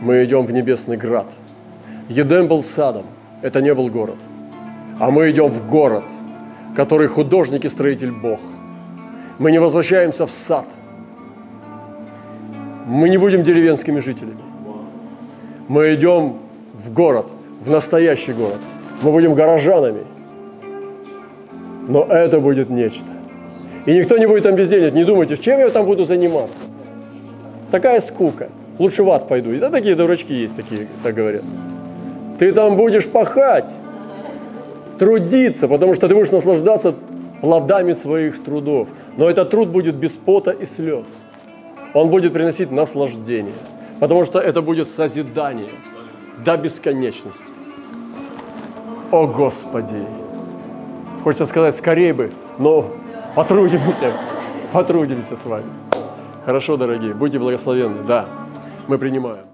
Мы 0.00 0.24
идем 0.24 0.46
в 0.46 0.52
небесный 0.52 0.96
град. 0.96 1.26
Едем 2.08 2.46
был 2.46 2.62
садом, 2.62 3.06
это 3.42 3.60
не 3.60 3.74
был 3.74 3.88
город. 3.88 4.16
А 5.00 5.10
мы 5.10 5.30
идем 5.30 5.48
в 5.48 5.66
город, 5.68 6.04
который 6.76 7.08
художник 7.08 7.64
и 7.64 7.68
строитель 7.68 8.12
Бог. 8.12 8.40
Мы 9.38 9.50
не 9.50 9.60
возвращаемся 9.60 10.26
в 10.26 10.30
сад. 10.30 10.66
Мы 12.86 13.08
не 13.08 13.18
будем 13.18 13.44
деревенскими 13.44 14.00
жителями. 14.00 14.42
Мы 15.68 15.94
идем 15.94 16.38
в 16.72 16.92
город, 16.92 17.26
в 17.60 17.70
настоящий 17.70 18.32
город. 18.32 18.60
Мы 19.02 19.12
будем 19.12 19.34
горожанами. 19.34 20.04
Но 21.88 22.04
это 22.04 22.40
будет 22.40 22.70
нечто. 22.70 23.17
И 23.88 23.94
никто 23.94 24.18
не 24.18 24.26
будет 24.26 24.42
там 24.42 24.54
бездельничать. 24.54 24.92
Не 24.92 25.04
думайте, 25.04 25.38
чем 25.38 25.60
я 25.60 25.70
там 25.70 25.86
буду 25.86 26.04
заниматься. 26.04 26.58
Такая 27.70 28.02
скука. 28.02 28.50
Лучше 28.78 29.02
в 29.02 29.10
ад 29.10 29.26
пойду. 29.26 29.50
И 29.50 29.58
да, 29.58 29.70
такие 29.70 29.94
дурачки 29.94 30.34
есть, 30.34 30.56
такие, 30.56 30.88
так 31.02 31.14
говорят. 31.14 31.42
Ты 32.38 32.52
там 32.52 32.76
будешь 32.76 33.08
пахать, 33.08 33.70
трудиться, 34.98 35.68
потому 35.68 35.94
что 35.94 36.06
ты 36.06 36.14
будешь 36.14 36.30
наслаждаться 36.30 36.96
плодами 37.40 37.94
своих 37.94 38.44
трудов. 38.44 38.88
Но 39.16 39.30
этот 39.30 39.48
труд 39.48 39.70
будет 39.70 39.94
без 39.94 40.18
пота 40.18 40.50
и 40.50 40.66
слез. 40.66 41.06
Он 41.94 42.10
будет 42.10 42.34
приносить 42.34 42.70
наслаждение, 42.70 43.54
потому 44.00 44.26
что 44.26 44.38
это 44.38 44.60
будет 44.60 44.90
созидание 44.90 45.70
до 46.44 46.58
бесконечности. 46.58 47.54
О 49.10 49.26
Господи! 49.26 50.04
Хочется 51.24 51.46
сказать, 51.46 51.74
скорее 51.74 52.12
бы, 52.12 52.30
но 52.58 52.92
потрудимся, 53.38 54.12
потрудимся 54.72 55.36
с 55.36 55.44
вами. 55.44 55.70
Хорошо, 56.44 56.76
дорогие, 56.76 57.14
будьте 57.14 57.38
благословенны. 57.38 58.02
Да, 58.02 58.26
мы 58.88 58.98
принимаем. 58.98 59.47